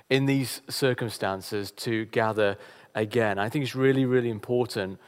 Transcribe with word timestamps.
in 0.09 0.25
these 0.25 0.61
circumstances 0.69 1.71
to 1.71 2.05
gather 2.05 2.57
again. 2.95 3.39
I 3.39 3.49
think 3.49 3.63
it's 3.63 3.75
really, 3.75 4.05
really 4.05 4.29
important 4.29 4.99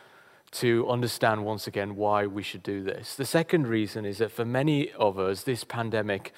to 0.52 0.88
understand 0.90 1.46
once 1.46 1.66
again 1.66 1.96
why 1.96 2.26
we 2.26 2.44
should 2.44 2.64
do 2.64 2.84
this. 2.84 3.16
The 3.16 3.26
second 3.26 3.68
reason 3.68 4.06
is 4.06 4.18
that 4.18 4.32
for 4.32 4.46
many 4.46 4.92
of 4.94 5.18
us, 5.18 5.44
this 5.44 5.64
pandemic 5.64 6.34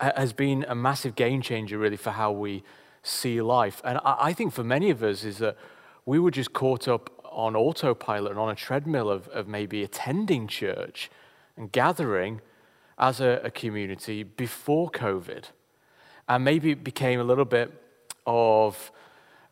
has 0.00 0.32
been 0.32 0.64
a 0.68 0.74
massive 0.74 1.14
game 1.14 1.40
changer, 1.40 1.78
really, 1.78 1.96
for 1.96 2.10
how 2.10 2.32
we 2.32 2.64
see 3.02 3.40
life. 3.40 3.80
And 3.84 4.00
I 4.04 4.32
think 4.32 4.52
for 4.52 4.64
many 4.64 4.90
of 4.90 5.02
us, 5.02 5.24
is 5.24 5.38
that 5.38 5.56
we 6.04 6.18
were 6.18 6.30
just 6.30 6.52
caught 6.52 6.88
up 6.88 7.10
on 7.24 7.54
autopilot 7.54 8.32
and 8.32 8.40
on 8.40 8.50
a 8.50 8.54
treadmill 8.54 9.08
of, 9.08 9.28
of 9.28 9.46
maybe 9.46 9.84
attending 9.84 10.48
church 10.48 11.10
and 11.56 11.70
gathering 11.70 12.40
as 12.98 13.20
a, 13.20 13.40
a 13.44 13.50
community 13.50 14.24
before 14.24 14.90
COVID. 14.90 15.44
And 16.28 16.44
maybe 16.44 16.72
it 16.72 16.82
became 16.82 17.20
a 17.20 17.24
little 17.24 17.44
bit 17.44 17.72
of 18.26 18.90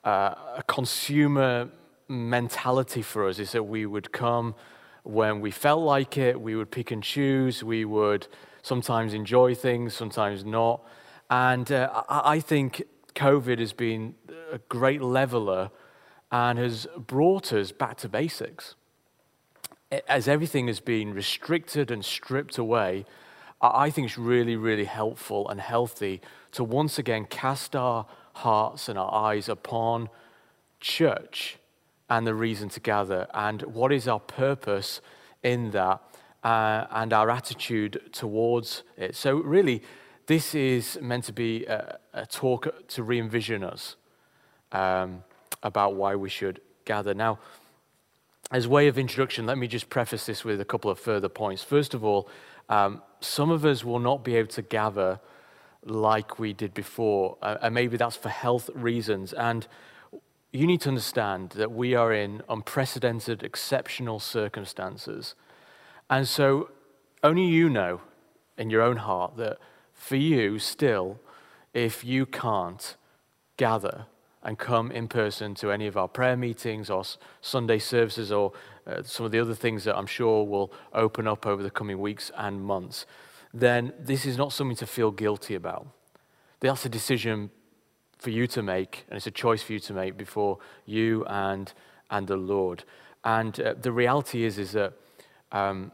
uh, 0.05 0.35
a 0.57 0.65
consumer 0.67 1.69
mentality 2.09 3.03
for 3.03 3.29
us 3.29 3.39
is 3.39 3.53
that 3.53 3.65
we 3.65 3.87
would 3.87 4.13
come 4.13 4.55
when 5.03 5.41
we 5.41 5.53
felt 5.53 5.83
like 5.83 6.19
it, 6.19 6.41
we 6.41 6.57
would 6.57 6.71
pick 6.71 6.91
and 6.91 7.03
choose, 7.03 7.63
we 7.63 7.85
would 7.85 8.27
sometimes 8.63 9.15
enjoy 9.15 9.55
things, 9.55 9.95
sometimes 9.95 10.45
not. 10.45 10.83
And 11.31 11.71
uh, 11.71 12.03
I 12.09 12.41
think 12.41 12.83
COVID 13.15 13.61
has 13.61 13.73
been 13.73 14.17
a 14.51 14.59
great 14.69 15.01
leveler 15.01 15.71
and 16.33 16.59
has 16.59 16.89
brought 16.97 17.53
us 17.53 17.71
back 17.71 17.99
to 17.99 18.09
basics. 18.09 18.75
As 20.09 20.27
everything 20.27 20.67
has 20.67 20.81
been 20.81 21.15
restricted 21.15 21.93
and 21.93 22.05
stripped 22.05 22.59
away, 22.59 23.07
I 23.61 23.91
think 23.91 24.09
it's 24.09 24.19
really, 24.19 24.57
really 24.57 24.85
helpful 24.85 25.49
and 25.49 25.61
healthy 25.61 26.21
to 26.53 26.65
once 26.65 26.99
again 26.99 27.27
cast 27.27 27.77
our 27.77 28.07
hearts 28.35 28.89
and 28.89 28.99
our 28.99 29.15
eyes 29.15 29.49
upon 29.49 30.09
church 30.81 31.59
and 32.09 32.27
the 32.27 32.35
reason 32.35 32.69
to 32.69 32.81
gather 32.81 33.27
and 33.35 33.63
what 33.63 33.93
is 33.93 34.07
our 34.07 34.21
purpose 34.21 35.01
in 35.43 35.71
that 35.73 36.01
uh, 36.45 36.87
and 36.91 37.13
our 37.13 37.31
attitude 37.31 38.01
towards 38.13 38.83
it. 38.97 39.17
So, 39.17 39.37
really, 39.37 39.83
this 40.27 40.55
is 40.55 40.99
meant 41.01 41.25
to 41.25 41.33
be 41.33 41.65
a, 41.67 41.99
a 42.13 42.27
talk 42.27 42.87
to 42.89 43.03
re 43.03 43.19
envision 43.19 43.65
us 43.65 43.97
um, 44.73 45.25
about 45.63 45.95
why 45.95 46.15
we 46.15 46.29
should 46.29 46.61
gather. 46.85 47.15
Now, 47.15 47.39
as 48.51 48.69
way 48.69 48.87
of 48.87 48.97
introduction, 48.99 49.47
let 49.47 49.59
me 49.59 49.67
just 49.67 49.89
preface 49.89 50.27
this 50.27 50.45
with 50.45 50.61
a 50.61 50.65
couple 50.65 50.91
of 50.91 51.01
further 51.01 51.29
points. 51.29 51.63
First 51.63 51.95
of 51.95 52.05
all, 52.05 52.29
um, 52.69 53.03
some 53.21 53.51
of 53.51 53.65
us 53.65 53.85
will 53.85 53.99
not 53.99 54.25
be 54.25 54.37
able 54.37 54.51
to 54.51 54.63
gather 54.63 55.21
like 55.85 56.39
we 56.39 56.53
did 56.53 56.75
before, 56.75 57.39
uh, 57.43 57.57
and 57.63 57.75
maybe 57.75 57.97
that's 57.97 58.17
for 58.17 58.29
health 58.29 58.71
reasons. 58.75 59.33
And 59.33 59.67
you 60.53 60.67
need 60.67 60.81
to 60.83 60.89
understand 60.89 61.51
that 61.51 61.73
we 61.73 61.95
are 61.95 62.13
in 62.13 62.43
unprecedented, 62.49 63.43
exceptional 63.43 64.19
circumstances. 64.21 65.35
And 66.09 66.27
so 66.27 66.71
only 67.23 67.45
you 67.45 67.69
know 67.69 68.01
in 68.57 68.71
your 68.71 68.83
own 68.83 68.99
heart 68.99 69.37
that 69.37 69.59
for 69.93 70.17
you, 70.17 70.59
still, 70.59 71.19
if 71.75 72.05
you 72.05 72.27
can't 72.27 72.97
gather 73.57 74.07
and 74.43 74.59
come 74.59 74.93
in 74.93 75.09
person 75.09 75.55
to 75.57 75.73
any 75.73 75.87
of 75.87 75.97
our 75.97 76.07
prayer 76.07 76.37
meetings 76.37 76.89
or 76.89 77.03
Sunday 77.41 77.79
services 77.79 78.31
or 78.31 78.53
uh, 78.87 79.03
some 79.03 79.27
of 79.27 79.33
the 79.33 79.41
other 79.41 79.55
things 79.55 79.85
that 79.85 79.97
I'm 79.97 80.07
sure 80.07 80.45
will 80.45 80.73
open 80.93 81.27
up 81.27 81.47
over 81.47 81.63
the 81.63 81.71
coming 81.71 81.99
weeks 81.99 82.31
and 82.37 82.63
months, 82.63 83.07
then 83.53 83.93
this 83.99 84.25
is 84.25 84.39
not 84.39 84.53
something 84.53 84.77
to 84.77 84.87
feel 84.87 85.11
guilty 85.11 85.55
about. 85.55 85.89
That's 86.61 86.85
a 86.85 86.89
decision 86.89 87.51
for 88.19 88.31
you 88.31 88.47
to 88.49 88.63
make, 88.63 89.05
and 89.09 89.17
it's 89.17 89.27
a 89.27 89.31
choice 89.31 89.63
for 89.63 89.73
you 89.73 89.81
to 89.81 89.93
make 89.93 90.17
before 90.17 90.59
you 90.87 91.25
and, 91.27 91.73
and 92.11 92.27
the 92.27 92.37
Lord. 92.37 92.85
And 93.25 93.59
uh, 93.61 93.75
the 93.81 93.93
reality 93.93 94.45
is, 94.45 94.59
is 94.59 94.73
that 94.73 94.93
um, 95.53 95.93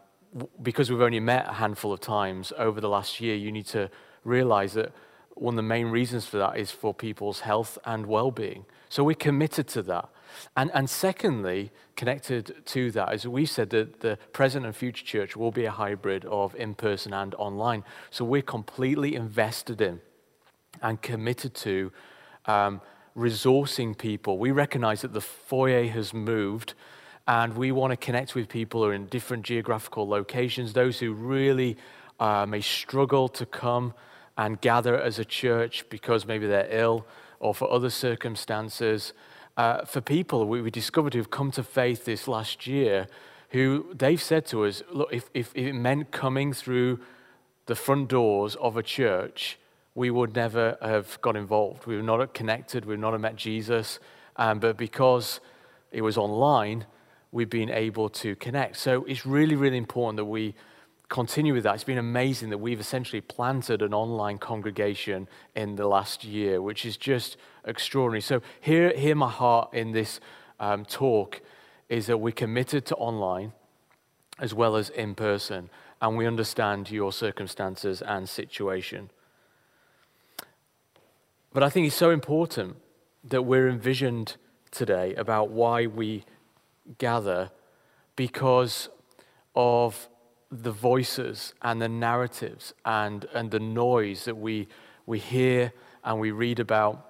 because 0.63 0.91
we've 0.91 1.01
only 1.01 1.21
met 1.21 1.49
a 1.49 1.55
handful 1.55 1.93
of 1.93 2.01
times 2.01 2.53
over 2.57 2.81
the 2.81 2.89
last 2.89 3.21
year, 3.21 3.35
you 3.35 3.53
need 3.53 3.67
to 3.67 3.91
realize 4.25 4.75
that 4.75 4.93
one 5.35 5.55
of 5.55 5.57
the 5.57 5.63
main 5.63 5.87
reasons 5.87 6.27
for 6.27 6.39
that 6.39 6.59
is 6.59 6.71
for 6.71 6.95
people's 6.95 7.41
health 7.41 7.79
and 7.85 8.07
well 8.07 8.31
being. 8.31 8.65
So 8.89 9.03
we're 9.03 9.15
committed 9.15 9.69
to 9.69 9.83
that. 9.83 10.09
And, 10.57 10.71
and 10.75 10.89
secondly, 10.89 11.71
connected 11.97 12.65
to 12.67 12.91
that, 12.93 13.11
as 13.11 13.27
we 13.27 13.47
said, 13.47 13.71
that 13.71 14.01
the 14.01 14.19
present 14.33 14.67
and 14.67 14.75
future 14.75 15.05
church 15.05 15.37
will 15.37 15.51
be 15.51 15.65
a 15.65 15.71
hybrid 15.71 16.25
of 16.27 16.55
in 16.55 16.75
person 16.75 17.13
and 17.13 17.35
online. 17.37 17.85
So 18.11 18.25
we're 18.25 18.43
completely 18.43 19.15
invested 19.15 19.81
in 19.81 20.01
and 20.81 21.01
committed 21.01 21.55
to 21.55 21.93
um, 22.47 22.81
resourcing 23.17 23.97
people. 23.97 24.39
We 24.39 24.51
recognize 24.51 25.03
that 25.03 25.13
the 25.13 25.21
foyer 25.21 25.87
has 25.89 26.15
moved 26.15 26.75
and 27.27 27.57
we 27.57 27.71
want 27.71 27.93
to 27.93 27.97
connect 27.97 28.35
with 28.35 28.49
people 28.49 28.83
who 28.83 28.89
are 28.89 28.95
in 28.95 29.07
different 29.07 29.45
geographical 29.45 30.09
locations, 30.09 30.73
those 30.73 30.99
who 30.99 31.13
really 31.13 31.77
uh, 32.19 32.47
may 32.47 32.61
struggle 32.61 33.29
to 33.29 33.47
come 33.47 33.95
and 34.37 34.61
gather 34.61 34.99
as 35.01 35.19
a 35.19 35.25
church 35.25 35.85
because 35.89 36.27
maybe 36.27 36.47
they're 36.47 36.69
ill 36.71 37.07
or 37.39 37.55
for 37.55 37.71
other 37.71 37.91
circumstances. 37.91 39.13
Uh, 39.57 39.85
for 39.85 40.01
people 40.01 40.47
we, 40.47 40.63
we 40.63 40.71
discovered 40.71 41.15
who've 41.15 41.31
come 41.31 41.51
to 41.53 41.63
faith 41.63 42.05
this 42.05 42.27
last 42.27 42.67
year, 42.67 43.07
who 43.51 43.87
they've 43.95 44.23
said 44.23 44.47
to 44.47 44.65
us, 44.65 44.83
look, 44.91 45.09
if, 45.13 45.29
if, 45.35 45.53
if 45.55 45.67
it 45.67 45.75
meant 45.75 46.11
coming 46.11 46.53
through 46.53 46.99
the 47.67 47.75
front 47.75 48.09
doors 48.09 48.57
of 48.57 48.77
a 48.77 48.83
church, 48.83 49.59
we 49.95 50.11
would 50.11 50.35
never 50.35 50.77
have 50.81 51.21
got 51.21 51.37
involved. 51.37 51.87
We 51.87 51.97
would 51.97 52.05
not 52.05 52.21
have 52.21 52.33
connected, 52.33 52.85
we 52.85 52.95
would 52.95 53.01
not 53.01 53.13
have 53.13 53.21
met 53.21 53.37
Jesus. 53.37 53.99
Um, 54.37 54.59
but 54.59 54.77
because 54.77 55.41
it 55.91 56.01
was 56.01 56.17
online, 56.17 56.87
we've 57.31 57.51
been 57.51 57.71
able 57.71 58.09
to 58.09 58.35
connect. 58.37 58.77
So 58.77 59.05
it's 59.05 59.27
really, 59.27 59.57
really 59.57 59.77
important 59.77 60.17
that 60.17 60.25
we 60.25 60.55
continue 61.09 61.53
with 61.53 61.65
that. 61.65 61.75
It's 61.75 61.85
been 61.85 61.99
amazing 61.99 62.49
that 62.51 62.59
we've 62.59 62.81
essentially 62.81 63.21
planted 63.21 63.83
an 63.83 63.93
online 63.93 64.39
congregation 64.39 65.29
in 65.55 65.77
the 65.77 65.87
last 65.87 66.25
year, 66.25 66.63
which 66.63 66.87
is 66.87 66.97
just 66.97 67.37
extraordinary. 67.67 68.23
So, 68.23 68.41
here, 68.63 68.97
here 68.97 69.15
my 69.15 69.29
heart 69.29 69.75
in 69.75 69.93
this 69.93 70.21
um, 70.59 70.87
talk 70.87 71.43
is 71.91 72.07
that 72.07 72.17
we're 72.17 72.33
committed 72.33 72.87
to 72.87 72.95
online 72.97 73.53
as 74.39 74.55
well 74.55 74.75
as 74.75 74.89
in 74.89 75.15
person, 75.15 75.69
and 76.01 76.17
we 76.17 76.27
understand 76.27 76.91
your 76.91 77.13
circumstances 77.13 78.01
and 78.01 78.27
situation. 78.27 79.11
But 81.53 81.63
I 81.63 81.69
think 81.69 81.87
it's 81.87 81.97
so 81.97 82.11
important 82.11 82.77
that 83.25 83.43
we're 83.43 83.69
envisioned 83.69 84.37
today 84.71 85.15
about 85.15 85.51
why 85.51 85.87
we 85.87 86.25
gather 86.99 87.51
because 88.17 88.89
of 89.55 90.09
the 90.51 90.73
voices 90.73 91.55
and 91.63 91.81
the 91.81 91.89
narratives 91.89 92.75
and, 92.85 93.27
and 93.35 93.51
the 93.51 93.61
noise 93.61 94.25
that 94.25 94.37
we, 94.37 94.69
we 95.07 95.19
hear 95.19 95.73
and 96.05 96.21
we 96.21 96.31
read 96.31 96.59
about 96.59 97.09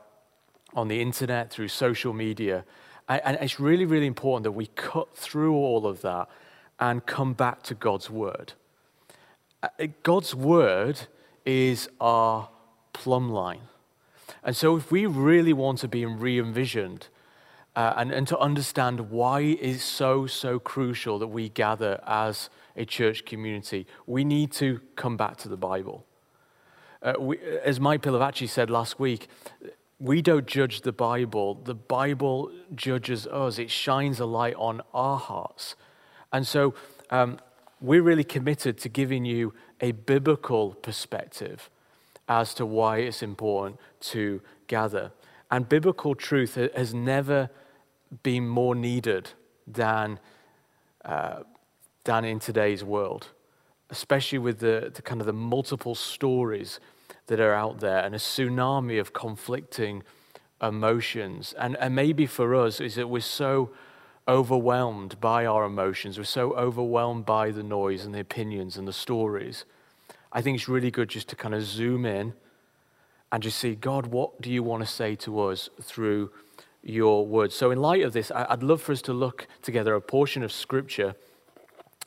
on 0.75 0.89
the 0.89 1.01
internet, 1.01 1.51
through 1.51 1.69
social 1.69 2.13
media. 2.13 2.65
And, 3.09 3.21
and 3.25 3.37
it's 3.41 3.61
really, 3.61 3.85
really 3.85 4.07
important 4.07 4.45
that 4.45 4.53
we 4.53 4.67
cut 4.75 5.17
through 5.17 5.55
all 5.55 5.87
of 5.87 6.01
that 6.03 6.29
and 6.81 7.05
come 7.05 7.35
back 7.35 7.63
to 7.65 7.75
God's 7.75 8.11
Word. 8.11 8.55
Uh, 9.63 9.87
God's 10.03 10.35
Word 10.35 11.01
is 11.45 11.89
our 12.01 12.49
plumb 12.93 13.31
line. 13.31 13.69
And 14.45 14.57
so, 14.57 14.77
if 14.77 14.91
we 14.91 15.07
really 15.07 15.53
want 15.53 15.79
to 15.79 15.89
be 15.89 16.05
re 16.05 16.39
envisioned 16.39 17.09
uh, 17.77 17.95
and, 17.97 18.11
and 18.11 18.27
to 18.29 18.39
understand 18.39 19.11
why 19.11 19.41
it's 19.41 19.85
so, 19.85 20.27
so 20.27 20.59
crucial 20.59 21.19
that 21.19 21.29
we 21.29 21.49
gather 21.49 22.01
as 22.07 22.51
a 22.77 22.85
church 22.85 23.25
community, 23.25 23.87
we 24.07 24.25
need 24.25 24.53
to 24.53 24.81
come 24.97 25.17
back 25.17 25.37
to 25.39 25.49
the 25.49 25.57
Bible. 25.57 26.05
Uh, 27.03 27.15
we, 27.19 27.39
as 27.65 27.81
Mike 27.81 28.03
Pilavachi 28.03 28.49
said 28.49 28.69
last 28.69 29.01
week, 29.01 29.29
we 29.99 30.21
don't 30.21 30.47
judge 30.47 30.81
the 30.81 30.93
Bible, 30.93 31.55
the 31.55 31.75
Bible 31.75 32.51
judges 32.75 33.27
us. 33.29 33.59
It 33.59 33.71
shines 33.71 34.19
a 34.19 34.27
light 34.27 34.55
on 34.57 34.83
our 34.93 35.19
hearts. 35.19 35.77
And 36.33 36.47
so 36.47 36.75
um, 37.11 37.39
we're 37.81 38.03
really 38.03 38.25
committed 38.25 38.79
to 38.79 38.89
giving 38.89 39.25
you 39.25 39.55
a 39.81 39.93
biblical 39.93 40.75
perspective 40.75 41.71
as 42.41 42.55
to 42.55 42.65
why 42.65 42.99
it's 42.99 43.23
important 43.23 43.79
to 44.01 44.41
gather. 44.67 45.13
And 45.51 45.69
biblical 45.69 46.15
truth 46.15 46.55
has 46.55 46.95
never 46.95 47.51
been 48.23 48.49
more 48.49 48.75
needed 48.75 49.31
than, 49.67 50.19
uh, 51.05 51.41
than 52.05 52.25
in 52.25 52.39
today's 52.39 52.83
world, 52.83 53.29
especially 53.91 54.39
with 54.39 54.61
the, 54.61 54.91
the 54.95 55.03
kind 55.03 55.21
of 55.21 55.27
the 55.27 55.33
multiple 55.35 55.95
stories 55.95 56.81
that 57.27 57.39
are 57.39 57.53
out 57.53 57.81
there 57.81 57.99
and 57.99 58.15
a 58.15 58.19
tsunami 58.19 58.99
of 58.99 59.13
conflicting 59.13 60.03
emotions. 60.63 61.55
And, 61.59 61.77
and 61.77 61.95
maybe 61.95 62.25
for 62.27 62.55
us 62.55 62.81
is 62.81 62.95
that 62.95 63.09
we're 63.09 63.21
so 63.21 63.71
overwhelmed 64.27 65.21
by 65.21 65.45
our 65.45 65.65
emotions, 65.65 66.17
we're 66.17 66.25
so 66.25 66.55
overwhelmed 66.55 67.27
by 67.27 67.51
the 67.51 67.63
noise 67.63 68.07
and 68.07 68.15
the 68.15 68.21
opinions 68.21 68.79
and 68.79 68.89
the 68.89 68.93
stories. 68.93 69.67
I 70.33 70.43
think 70.43 70.57
it's 70.57 70.69
really 70.69 70.91
good 70.91 71.09
just 71.09 71.29
to 71.29 71.37
kind 71.37 71.55
of 71.55 71.63
zoom 71.63 72.07
in 72.07 72.35
and 73.31 73.43
just 73.43 73.59
see, 73.59 73.75
God, 73.75 74.07
what 74.07 74.41
do 74.41 74.51
you 74.51 74.63
want 74.63 74.83
to 74.83 74.87
say 74.87 75.15
to 75.17 75.41
us 75.41 75.69
through 75.81 76.31
your 76.83 77.27
words. 77.27 77.55
So, 77.55 77.71
in 77.71 77.79
light 77.81 78.03
of 78.03 78.13
this, 78.13 78.31
I'd 78.35 78.63
love 78.63 78.83
for 78.83 78.93
us 78.93 79.03
to 79.03 79.13
look 79.13 79.47
together 79.63 79.95
a 79.95 80.01
portion 80.01 80.43
of 80.43 80.53
Scripture 80.53 81.15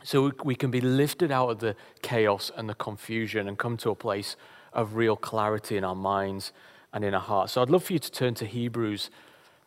so 0.04 0.32
we 0.44 0.56
can 0.56 0.70
be 0.70 0.82
lifted 0.82 1.32
out 1.32 1.50
of 1.50 1.60
the 1.60 1.76
chaos 2.02 2.52
and 2.56 2.70
the 2.70 2.76
confusion 2.76 3.48
and 3.48 3.58
come 3.58 3.78
to 3.78 3.90
a 3.90 3.96
place 3.96 4.36
of 4.74 4.96
real 4.96 5.16
clarity 5.16 5.78
in 5.78 5.84
our 5.84 5.96
minds 5.96 6.52
and 6.94 7.04
in 7.04 7.14
our 7.14 7.22
hearts. 7.22 7.54
So, 7.54 7.62
I'd 7.62 7.70
love 7.70 7.86
for 7.86 7.94
you 7.94 8.00
to 8.00 8.12
turn 8.12 8.34
to 8.36 8.46
Hebrews 8.46 9.10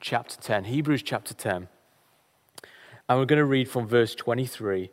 chapter 0.00 0.37
10. 0.37 0.64
Hebrews 0.64 1.02
chapter 1.02 1.34
10. 1.34 1.69
And 3.08 3.19
we're 3.19 3.25
going 3.25 3.38
to 3.38 3.44
read 3.46 3.70
from 3.70 3.87
verse 3.87 4.14
23 4.14 4.90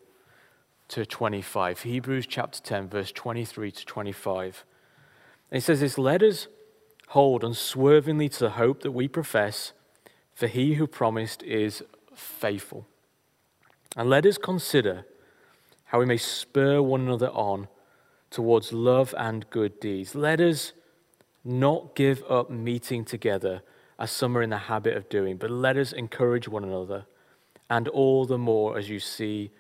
to 0.90 1.06
25. 1.06 1.82
Hebrews 1.82 2.28
chapter 2.28 2.62
10, 2.62 2.90
verse 2.90 3.12
23 3.12 3.72
to 3.72 3.86
25. 3.86 4.64
And 5.52 5.58
it 5.58 5.62
says 5.62 5.80
this 5.80 5.98
Let 5.98 6.22
us 6.22 6.48
hold 7.10 7.44
unswervingly 7.44 8.30
to 8.30 8.40
the 8.40 8.50
hope 8.52 8.82
that 8.82 8.92
we 8.92 9.08
profess 9.08 9.74
for 10.36 10.48
he 10.48 10.74
who 10.74 10.86
promised 10.86 11.42
is 11.44 11.82
faithful. 12.14 12.86
And 13.96 14.10
let 14.10 14.26
us 14.26 14.38
consider 14.38 15.06
how 15.86 16.00
we 16.00 16.06
may 16.06 16.18
spur 16.18 16.82
one 16.82 17.02
another 17.02 17.30
on 17.30 17.70
towards 18.30 18.74
love 18.74 19.16
and 19.18 19.50
good 19.50 19.80
deeds. 19.80 20.14
Let 20.14 20.42
us 20.42 20.74
not 21.46 21.96
give 21.96 22.22
up 22.30 22.50
meeting 22.50 23.06
together 23.06 23.62
as 23.98 24.12
some 24.12 24.38
are 24.38 24.42
in 24.42 24.50
the 24.50 24.58
habit 24.58 24.98
of 24.98 25.08
doing, 25.08 25.38
but 25.38 25.50
let 25.50 25.78
us 25.78 25.94
encourage 25.94 26.50
one 26.50 26.66
another, 26.66 27.06
and 27.70 27.88
all 27.88 28.26
the 28.26 28.38
more 28.38 28.78
as 28.78 28.90
you 28.90 29.00
see 29.00 29.52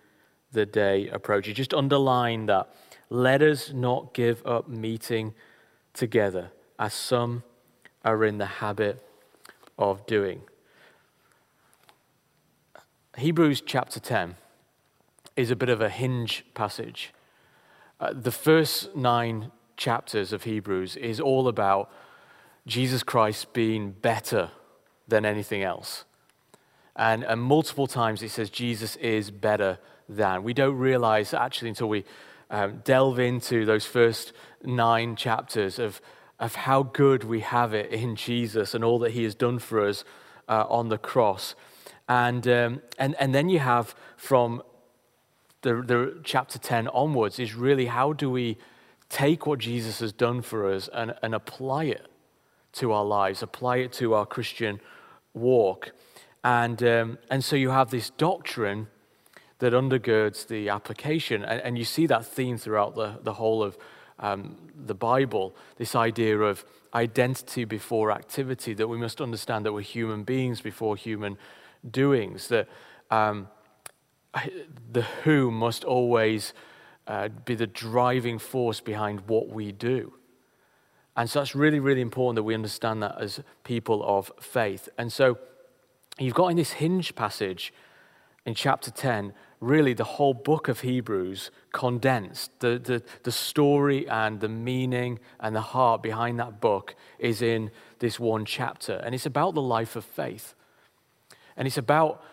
the 0.56 0.66
day 0.66 1.08
approaches. 1.10 1.54
Just 1.54 1.74
underline 1.74 2.48
that. 2.48 2.68
Let 3.12 3.44
us 3.44 3.72
not 3.72 4.16
give 4.16 4.46
up 4.48 4.68
meeting 4.68 5.36
together 5.94 6.52
as 6.80 6.94
some 6.94 7.44
are 8.04 8.26
in 8.26 8.40
the 8.40 8.46
habit 8.46 9.06
of 9.78 10.08
doing. 10.08 10.42
Hebrews 13.18 13.62
chapter 13.62 14.00
10 14.00 14.36
is 15.36 15.52
a 15.52 15.56
bit 15.56 15.70
of 15.70 15.82
a 15.82 15.90
hinge 15.90 16.46
passage. 16.54 17.14
Uh, 18.00 18.14
the 18.14 18.32
first 18.32 18.96
nine 18.96 19.52
chapters 19.78 20.34
of 20.34 20.44
Hebrews 20.44 20.96
is 20.96 21.20
all 21.20 21.48
about 21.48 21.92
Jesus 22.66 23.04
Christ 23.04 23.54
being 23.54 23.92
better 23.92 24.52
than 25.08 25.26
anything 25.26 25.62
else. 25.62 26.06
And, 26.96 27.24
and 27.24 27.42
multiple 27.42 27.88
times 27.88 28.24
it 28.24 28.30
says 28.30 28.50
Jesus 28.50 28.96
is 28.98 29.32
better 29.32 29.80
than. 30.08 30.44
We 30.44 30.54
don't 30.54 30.78
realize 30.78 31.34
actually 31.34 31.70
until 31.70 31.90
we 31.90 32.06
um, 32.50 32.82
delve 32.84 33.20
into 33.20 33.66
those 33.66 33.86
first 33.86 34.34
nine 34.64 35.16
chapters 35.16 35.80
of, 35.80 36.02
of 36.40 36.56
how 36.56 36.84
good 36.84 37.24
we 37.24 37.42
have 37.42 37.74
it 37.74 37.92
in 37.92 38.16
Jesus 38.16 38.74
and 38.74 38.84
all 38.84 39.00
that 39.00 39.12
he 39.12 39.24
has 39.24 39.36
done 39.36 39.60
for 39.60 39.86
us 39.86 40.04
uh, 40.48 40.66
on 40.70 40.90
the 40.90 40.98
cross. 40.98 41.56
And, 42.08 42.48
um, 42.48 42.82
and, 43.00 43.16
and 43.20 43.34
then 43.34 43.50
you 43.50 43.60
have 43.60 43.96
from 44.16 44.62
the, 45.64 45.82
the 45.82 46.20
chapter 46.24 46.60
10 46.60 46.88
onwards 46.90 47.40
is 47.40 47.56
really 47.56 47.88
how 47.88 48.14
do 48.14 48.30
we 48.30 48.58
take 49.10 49.46
what 49.48 49.60
Jesus 49.60 50.00
has 50.00 50.14
done 50.14 50.42
for 50.42 50.72
us 50.72 50.88
and, 50.94 51.16
and 51.24 51.34
apply 51.34 51.86
it 51.86 52.08
to 52.74 52.92
our 52.92 53.06
lives, 53.06 53.42
apply 53.42 53.78
it 53.78 53.92
to 53.94 54.14
our 54.14 54.26
Christian 54.26 54.80
walk. 55.34 55.92
And, 56.46 56.84
um, 56.84 57.18
and 57.32 57.44
so 57.44 57.56
you 57.56 57.72
have 57.72 57.90
this 57.90 58.12
doctrine 58.12 58.88
that 59.58 59.74
undergirds 59.74 60.46
the 60.46 60.70
application. 60.70 61.44
And, 61.44 61.60
and 61.62 61.78
you 61.78 61.84
see 61.84 62.06
that 62.06 62.24
theme 62.24 62.60
throughout 62.60 62.94
the, 62.94 63.20
the 63.24 63.34
whole 63.34 63.64
of 63.64 63.80
um, 64.20 64.56
the 64.86 64.94
Bible 64.94 65.56
this 65.78 65.96
idea 65.96 66.40
of 66.40 66.64
identity 66.94 67.66
before 67.66 68.12
activity, 68.12 68.76
that 68.76 68.88
we 68.88 68.98
must 68.98 69.22
understand 69.22 69.66
that 69.66 69.74
we're 69.74 69.82
human 69.82 70.24
beings 70.24 70.62
before 70.62 70.96
human 70.96 71.36
doings, 71.90 72.48
that 72.50 72.70
um, 73.10 73.48
the 74.92 75.02
who 75.24 75.50
must 75.50 75.84
always 75.84 76.54
uh, 77.08 77.30
be 77.44 77.56
the 77.56 77.68
driving 77.68 78.38
force 78.38 78.82
behind 78.82 79.22
what 79.22 79.50
we 79.50 79.72
do. 79.72 80.14
And 81.18 81.28
so 81.28 81.42
it's 81.42 81.56
really, 81.56 81.80
really 81.80 82.02
important 82.02 82.36
that 82.36 82.44
we 82.44 82.54
understand 82.54 83.02
that 83.02 83.20
as 83.20 83.42
people 83.64 84.04
of 84.06 84.32
faith. 84.40 84.90
And 85.00 85.12
so 85.12 85.40
you've 86.20 86.34
got 86.34 86.48
in 86.48 86.58
this 86.58 86.74
hinge 86.74 87.16
passage 87.16 87.74
in 88.46 88.54
chapter 88.54 88.92
10, 88.92 89.34
really 89.60 89.94
the 89.94 90.04
whole 90.04 90.34
book 90.34 90.68
of 90.68 90.82
Hebrews 90.82 91.50
condensed. 91.74 92.60
The, 92.60 92.78
the, 92.78 93.04
the 93.24 93.32
story 93.32 94.08
and 94.08 94.40
the 94.40 94.50
meaning 94.50 95.20
and 95.40 95.56
the 95.56 95.62
heart 95.62 96.04
behind 96.04 96.40
that 96.40 96.62
book 96.62 96.96
is 97.18 97.42
in 97.42 97.72
this 98.00 98.20
one 98.20 98.46
chapter. 98.46 98.94
And 99.04 99.16
it's 99.16 99.26
about 99.26 99.56
the 99.56 99.62
life 99.62 99.96
of 99.96 100.06
faith. 100.06 100.54
And 101.58 101.68
it's 101.68 101.78
about 101.78 102.24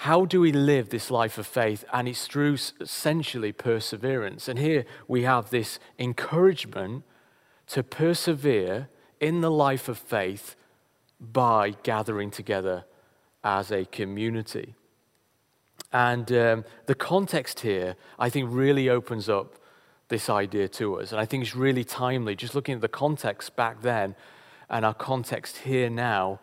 how 0.00 0.26
do 0.26 0.40
we 0.40 0.52
live 0.52 0.90
this 0.90 1.10
life 1.10 1.38
of 1.38 1.46
faith? 1.46 1.84
And 1.92 2.06
it's 2.06 2.26
through 2.26 2.58
essentially 2.80 3.50
perseverance. 3.50 4.46
And 4.46 4.58
here 4.58 4.84
we 5.08 5.22
have 5.22 5.50
this 5.50 5.78
encouragement 5.98 7.02
to 7.68 7.82
persevere 7.82 8.88
in 9.20 9.40
the 9.40 9.50
life 9.50 9.88
of 9.88 9.98
faith 9.98 10.54
by 11.20 11.70
gathering 11.82 12.30
together 12.30 12.84
as 13.42 13.70
a 13.70 13.84
community. 13.86 14.74
And 15.92 16.30
um, 16.32 16.64
the 16.86 16.94
context 16.94 17.60
here, 17.60 17.96
I 18.18 18.28
think, 18.28 18.48
really 18.50 18.88
opens 18.88 19.28
up 19.28 19.54
this 20.08 20.28
idea 20.28 20.68
to 20.68 21.00
us. 21.00 21.12
And 21.12 21.20
I 21.20 21.24
think 21.24 21.42
it's 21.44 21.56
really 21.56 21.84
timely, 21.84 22.36
just 22.36 22.54
looking 22.54 22.76
at 22.76 22.80
the 22.80 22.88
context 22.88 23.56
back 23.56 23.82
then 23.82 24.14
and 24.68 24.84
our 24.84 24.94
context 24.94 25.58
here 25.58 25.88
now 25.88 26.40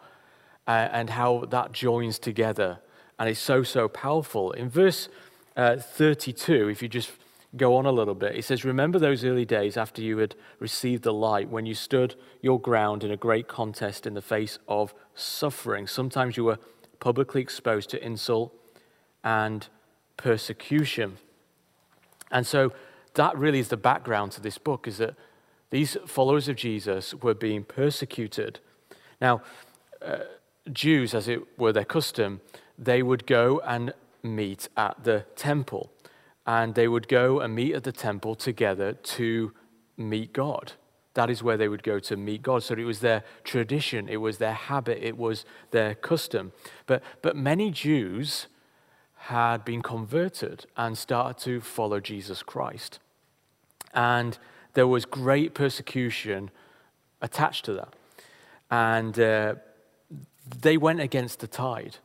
uh, 0.68 0.90
and 0.92 1.10
how 1.12 1.46
that 1.50 1.72
joins 1.72 2.20
together. 2.20 2.80
And 3.20 3.30
it's 3.30 3.40
so, 3.40 3.64
so 3.64 3.88
powerful. 3.88 4.52
In 4.52 4.70
verse 4.70 5.08
uh, 5.56 5.78
32, 5.78 6.70
if 6.70 6.82
you 6.82 6.88
just 6.88 7.12
go 7.56 7.76
on 7.76 7.86
a 7.86 7.92
little 7.92 8.16
bit, 8.16 8.36
He 8.36 8.42
says, 8.42 8.66
Remember 8.66 9.00
those 9.00 9.24
early 9.24 9.46
days 9.46 9.78
after 9.78 10.02
you 10.02 10.18
had 10.18 10.36
received 10.60 11.04
the 11.04 11.14
light, 11.14 11.50
when 11.50 11.66
you 11.66 11.76
stood 11.76 12.16
your 12.42 12.60
ground 12.60 13.04
in 13.04 13.12
a 13.12 13.18
great 13.18 13.48
contest 13.48 14.08
in 14.08 14.14
the 14.14 14.22
face 14.22 14.58
of 14.68 14.94
suffering. 15.14 15.88
Sometimes 15.88 16.38
you 16.38 16.46
were 16.46 16.60
publicly 17.00 17.42
exposed 17.42 17.90
to 17.92 18.04
insult 18.04 18.54
and 19.24 19.68
persecution. 20.18 21.18
And 22.32 22.48
so 22.48 22.74
that 23.14 23.38
really 23.38 23.60
is 23.60 23.68
the 23.68 23.78
background 23.78 24.32
to 24.34 24.42
this 24.42 24.58
book, 24.58 24.88
is 24.88 24.98
that 24.98 25.16
these 25.70 25.98
followers 26.08 26.48
of 26.48 26.56
Jesus 26.56 27.14
were 27.14 27.34
being 27.34 27.64
persecuted. 27.64 28.60
Now, 29.22 29.42
uh, 30.02 30.20
Jews, 30.72 31.14
as 31.14 31.28
it 31.28 31.58
were 31.58 31.74
their 31.74 31.86
custom, 31.86 32.42
they 32.78 33.04
would 33.04 33.28
go 33.28 33.62
and 33.66 33.94
meet 34.24 34.70
at 34.78 35.04
the 35.04 35.26
temple. 35.36 35.92
And 36.46 36.76
they 36.76 36.88
would 36.88 37.08
go 37.08 37.40
and 37.40 37.56
meet 37.56 37.74
at 37.74 37.84
the 37.84 37.92
temple 37.92 38.36
together 38.36 38.94
to 38.94 39.54
meet 39.98 40.34
God. 40.34 40.74
That 41.14 41.30
is 41.30 41.44
where 41.44 41.58
they 41.58 41.68
would 41.68 41.84
go 41.84 42.00
to 42.00 42.18
meet 42.18 42.42
God. 42.42 42.64
So 42.64 42.74
it 42.74 42.84
was 42.84 43.00
their 43.00 43.24
tradition, 43.44 44.10
it 44.10 44.18
was 44.18 44.40
their 44.40 44.54
habit, 44.54 45.00
it 45.02 45.18
was 45.18 45.46
their 45.72 45.96
custom. 45.96 46.52
But, 46.88 47.04
but 47.22 47.36
many 47.36 47.70
Jews 47.70 48.48
had 49.16 49.64
been 49.64 49.82
converted 49.82 50.66
and 50.76 50.98
started 50.98 51.42
to 51.44 51.62
follow 51.62 52.00
Jesus 52.00 52.44
Christ. 52.44 53.00
And 53.94 54.38
there 54.74 54.88
was 54.88 55.06
great 55.06 55.54
persecution 55.54 56.50
attached 57.22 57.64
to 57.66 57.74
that. 57.74 57.94
And 58.72 59.18
uh, 59.20 59.56
they 60.62 60.78
went 60.78 61.00
against 61.00 61.40
the 61.40 61.48
tide. 61.48 61.98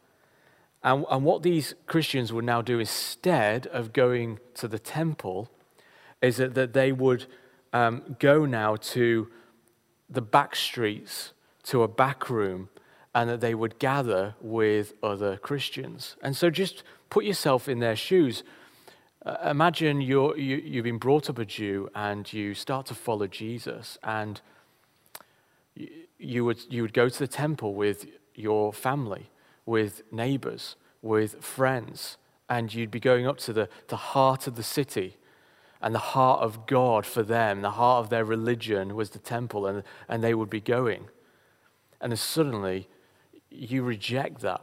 And, 0.82 1.04
and 1.10 1.24
what 1.24 1.42
these 1.42 1.74
Christians 1.86 2.32
would 2.32 2.44
now 2.44 2.62
do 2.62 2.78
instead 2.78 3.66
of 3.68 3.92
going 3.92 4.38
to 4.54 4.68
the 4.68 4.78
temple 4.78 5.50
is 6.22 6.36
that, 6.36 6.54
that 6.54 6.72
they 6.72 6.92
would 6.92 7.26
um, 7.72 8.16
go 8.18 8.44
now 8.44 8.76
to 8.76 9.28
the 10.08 10.22
back 10.22 10.56
streets, 10.56 11.32
to 11.64 11.82
a 11.82 11.88
back 11.88 12.30
room, 12.30 12.68
and 13.14 13.28
that 13.28 13.40
they 13.40 13.54
would 13.54 13.78
gather 13.78 14.34
with 14.40 14.92
other 15.02 15.36
Christians. 15.36 16.16
And 16.22 16.36
so 16.36 16.50
just 16.50 16.82
put 17.10 17.24
yourself 17.24 17.68
in 17.68 17.80
their 17.80 17.96
shoes. 17.96 18.42
Uh, 19.24 19.36
imagine 19.50 20.00
you're, 20.00 20.36
you, 20.38 20.56
you've 20.56 20.84
been 20.84 20.98
brought 20.98 21.28
up 21.28 21.38
a 21.38 21.44
Jew 21.44 21.90
and 21.94 22.32
you 22.32 22.54
start 22.54 22.86
to 22.86 22.94
follow 22.94 23.26
Jesus, 23.26 23.98
and 24.02 24.40
you, 25.74 25.88
you, 26.18 26.44
would, 26.44 26.60
you 26.70 26.82
would 26.82 26.92
go 26.92 27.08
to 27.08 27.18
the 27.18 27.26
temple 27.26 27.74
with 27.74 28.06
your 28.34 28.72
family, 28.72 29.30
with 29.68 30.02
neighbors, 30.10 30.76
with 31.02 31.44
friends, 31.44 32.16
and 32.48 32.72
you'd 32.72 32.90
be 32.90 32.98
going 32.98 33.26
up 33.26 33.36
to 33.36 33.52
the, 33.52 33.68
the 33.88 33.96
heart 33.96 34.46
of 34.46 34.56
the 34.56 34.62
city. 34.62 35.18
And 35.82 35.94
the 35.94 35.98
heart 36.16 36.40
of 36.40 36.66
God 36.66 37.04
for 37.04 37.22
them, 37.22 37.60
the 37.60 37.72
heart 37.72 38.02
of 38.02 38.10
their 38.10 38.24
religion 38.24 38.96
was 38.96 39.10
the 39.10 39.18
temple, 39.18 39.66
and, 39.66 39.84
and 40.08 40.24
they 40.24 40.32
would 40.32 40.48
be 40.48 40.62
going. 40.62 41.08
And 42.00 42.10
then 42.10 42.16
suddenly, 42.16 42.88
you 43.50 43.82
reject 43.82 44.40
that 44.40 44.62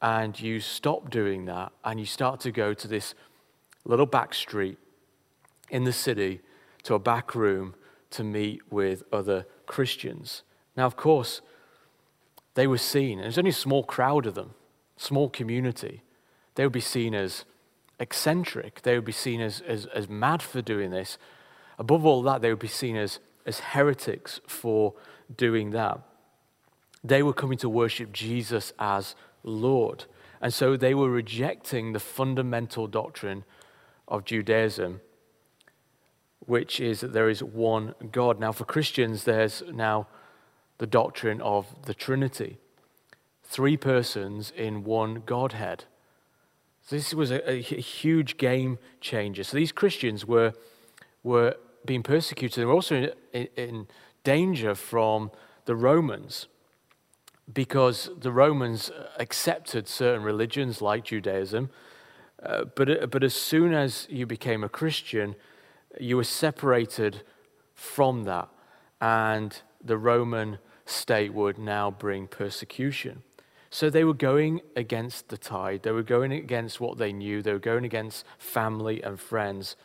and 0.00 0.38
you 0.38 0.60
stop 0.60 1.10
doing 1.10 1.46
that 1.46 1.72
and 1.84 1.98
you 1.98 2.06
start 2.06 2.40
to 2.40 2.50
go 2.50 2.74
to 2.74 2.88
this 2.88 3.14
little 3.84 4.06
back 4.06 4.34
street 4.34 4.78
in 5.70 5.84
the 5.84 5.92
city 5.92 6.40
to 6.82 6.94
a 6.94 6.98
back 6.98 7.34
room 7.34 7.74
to 8.10 8.24
meet 8.24 8.60
with 8.70 9.02
other 9.12 9.46
Christians. 9.66 10.42
Now, 10.76 10.86
of 10.86 10.96
course, 10.96 11.40
they 12.54 12.66
were 12.66 12.78
seen, 12.78 13.18
and 13.18 13.24
there's 13.24 13.38
only 13.38 13.50
a 13.50 13.54
small 13.54 13.82
crowd 13.82 14.26
of 14.26 14.34
them, 14.34 14.54
small 14.96 15.28
community. 15.28 16.02
They 16.54 16.64
would 16.64 16.72
be 16.72 16.80
seen 16.80 17.14
as 17.14 17.44
eccentric, 17.98 18.82
they 18.82 18.94
would 18.94 19.04
be 19.04 19.12
seen 19.12 19.40
as, 19.40 19.60
as, 19.60 19.86
as 19.86 20.08
mad 20.08 20.42
for 20.42 20.60
doing 20.60 20.90
this. 20.90 21.18
Above 21.78 22.04
all 22.04 22.22
that, 22.22 22.42
they 22.42 22.50
would 22.50 22.58
be 22.58 22.68
seen 22.68 22.96
as, 22.96 23.20
as 23.46 23.60
heretics 23.60 24.40
for 24.46 24.94
doing 25.34 25.70
that. 25.70 26.00
They 27.04 27.22
were 27.22 27.32
coming 27.32 27.58
to 27.58 27.68
worship 27.68 28.12
Jesus 28.12 28.72
as 28.78 29.14
Lord. 29.42 30.04
And 30.40 30.52
so 30.52 30.76
they 30.76 30.94
were 30.94 31.10
rejecting 31.10 31.92
the 31.92 32.00
fundamental 32.00 32.86
doctrine 32.86 33.44
of 34.08 34.24
Judaism, 34.24 35.00
which 36.40 36.80
is 36.80 37.00
that 37.00 37.12
there 37.12 37.28
is 37.28 37.42
one 37.42 37.94
God. 38.10 38.38
Now, 38.38 38.52
for 38.52 38.64
Christians, 38.64 39.24
there's 39.24 39.62
now 39.72 40.08
the 40.82 40.86
doctrine 40.88 41.40
of 41.42 41.72
the 41.86 41.94
Trinity 41.94 42.58
three 43.44 43.76
persons 43.76 44.52
in 44.56 44.82
one 44.82 45.22
Godhead. 45.24 45.84
This 46.90 47.14
was 47.14 47.30
a, 47.30 47.48
a, 47.48 47.60
huge 47.60 48.36
game 48.36 48.80
changer. 49.00 49.44
So 49.44 49.56
these 49.56 49.70
Christians 49.70 50.26
were, 50.26 50.54
were 51.22 51.54
being 51.86 52.02
persecuted. 52.02 52.60
They 52.60 52.64
were 52.64 52.72
also 52.72 53.12
in, 53.32 53.46
in, 53.56 53.86
danger 54.24 54.74
from 54.74 55.30
the 55.66 55.76
Romans 55.76 56.48
because 57.52 58.10
the 58.18 58.32
Romans 58.32 58.90
accepted 59.20 59.86
certain 59.86 60.24
religions 60.24 60.82
like 60.82 61.04
Judaism. 61.04 61.70
Uh, 62.42 62.64
but, 62.74 62.90
uh, 62.90 63.06
but 63.06 63.22
as 63.22 63.34
soon 63.34 63.72
as 63.72 64.08
you 64.10 64.26
became 64.26 64.64
a 64.64 64.68
Christian, 64.68 65.36
you 66.00 66.16
were 66.16 66.24
separated 66.24 67.22
from 67.72 68.24
that, 68.24 68.48
and 69.00 69.62
the 69.80 69.96
Roman 69.96 70.58
state 70.84 71.32
would 71.32 71.58
now 71.58 71.90
bring 71.90 72.26
persecution. 72.26 73.22
So 73.70 73.88
they 73.88 74.04
were 74.04 74.14
going 74.14 74.60
against 74.76 75.28
the 75.28 75.38
tide. 75.38 75.82
They 75.82 75.92
were 75.92 76.02
going 76.02 76.32
against 76.32 76.80
what 76.80 76.98
they 76.98 77.12
knew. 77.12 77.40
They 77.42 77.52
were 77.52 77.58
going 77.58 77.84
against 77.84 78.24
family 78.38 79.02
and 79.02 79.18
friends. 79.18 79.76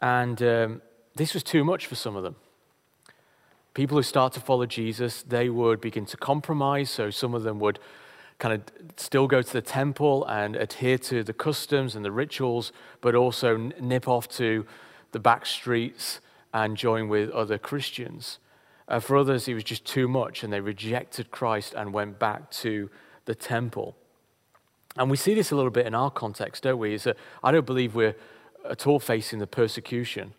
And 0.00 0.40
um, 0.42 0.82
this 1.16 1.34
was 1.34 1.42
too 1.42 1.64
much 1.64 1.86
for 1.86 1.96
some 1.96 2.14
of 2.14 2.22
them 2.22 2.36
people 3.74 3.96
who 3.96 4.02
start 4.02 4.32
to 4.34 4.40
follow 4.40 4.66
Jesus, 4.66 5.22
they 5.22 5.48
would 5.48 5.80
begin 5.80 6.06
to 6.06 6.16
compromise. 6.16 6.90
So 6.90 7.10
some 7.10 7.34
of 7.34 7.42
them 7.42 7.58
would 7.60 7.78
kind 8.38 8.54
of 8.54 8.62
still 8.96 9.26
go 9.26 9.42
to 9.42 9.52
the 9.52 9.62
temple 9.62 10.24
and 10.26 10.56
adhere 10.56 10.98
to 10.98 11.22
the 11.22 11.32
customs 11.32 11.94
and 11.94 12.04
the 12.04 12.10
rituals, 12.10 12.72
but 13.00 13.14
also 13.14 13.56
nip 13.56 14.08
off 14.08 14.28
to 14.28 14.66
the 15.12 15.18
back 15.18 15.46
streets 15.46 16.20
and 16.52 16.76
join 16.76 17.08
with 17.08 17.30
other 17.30 17.58
Christians. 17.58 18.38
Uh, 18.90 18.98
for 18.98 19.16
others, 19.16 19.46
it 19.46 19.54
was 19.54 19.62
just 19.62 19.84
too 19.84 20.08
much, 20.08 20.42
and 20.42 20.52
they 20.52 20.60
rejected 20.60 21.30
Christ 21.30 21.74
and 21.74 21.92
went 21.92 22.18
back 22.18 22.50
to 22.50 22.90
the 23.24 23.36
temple. 23.36 23.96
And 24.96 25.08
we 25.08 25.16
see 25.16 25.32
this 25.32 25.52
a 25.52 25.56
little 25.56 25.70
bit 25.70 25.86
in 25.86 25.94
our 25.94 26.10
context, 26.10 26.64
don't 26.64 26.78
we? 26.78 26.92
Is 26.92 27.04
that 27.04 27.16
I 27.42 27.52
don't 27.52 27.64
believe 27.64 27.94
we're 27.94 28.16
at 28.68 28.88
all 28.88 28.98
facing 28.98 29.38
the 29.38 29.46
persecution 29.46 30.34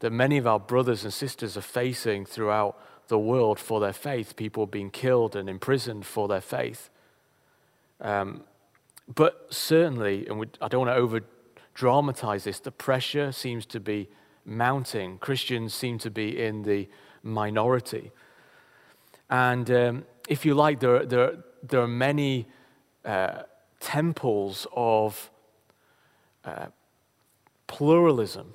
that 0.00 0.10
many 0.10 0.38
of 0.38 0.46
our 0.46 0.58
brothers 0.58 1.04
and 1.04 1.12
sisters 1.12 1.56
are 1.56 1.62
facing 1.62 2.24
throughout 2.24 2.78
the 3.08 3.18
world 3.18 3.58
for 3.58 3.80
their 3.80 3.92
faith, 3.92 4.34
people 4.34 4.66
being 4.66 4.90
killed 4.90 5.36
and 5.36 5.48
imprisoned 5.48 6.06
for 6.06 6.26
their 6.26 6.40
faith. 6.40 6.88
Um, 8.00 8.44
but 9.14 9.46
certainly, 9.50 10.26
and 10.26 10.38
we, 10.38 10.46
I 10.60 10.68
don't 10.68 10.86
want 10.86 10.90
to 10.90 11.00
over 11.00 11.20
dramatize 11.74 12.44
this, 12.44 12.60
the 12.60 12.70
pressure 12.70 13.30
seems 13.30 13.66
to 13.66 13.80
be 13.80 14.08
mounting. 14.44 15.18
Christians 15.18 15.74
seem 15.74 15.98
to 15.98 16.10
be 16.10 16.42
in 16.42 16.62
the 16.62 16.88
minority. 17.24 18.12
And 19.28 19.70
um, 19.70 20.04
if 20.28 20.44
you 20.44 20.54
like, 20.54 20.80
there, 20.80 21.04
there, 21.04 21.38
there 21.62 21.80
are 21.80 21.88
many 21.88 22.46
uh, 23.04 23.42
temples 23.80 24.66
of 24.74 25.30
uh, 26.44 26.66
pluralism 27.66 28.54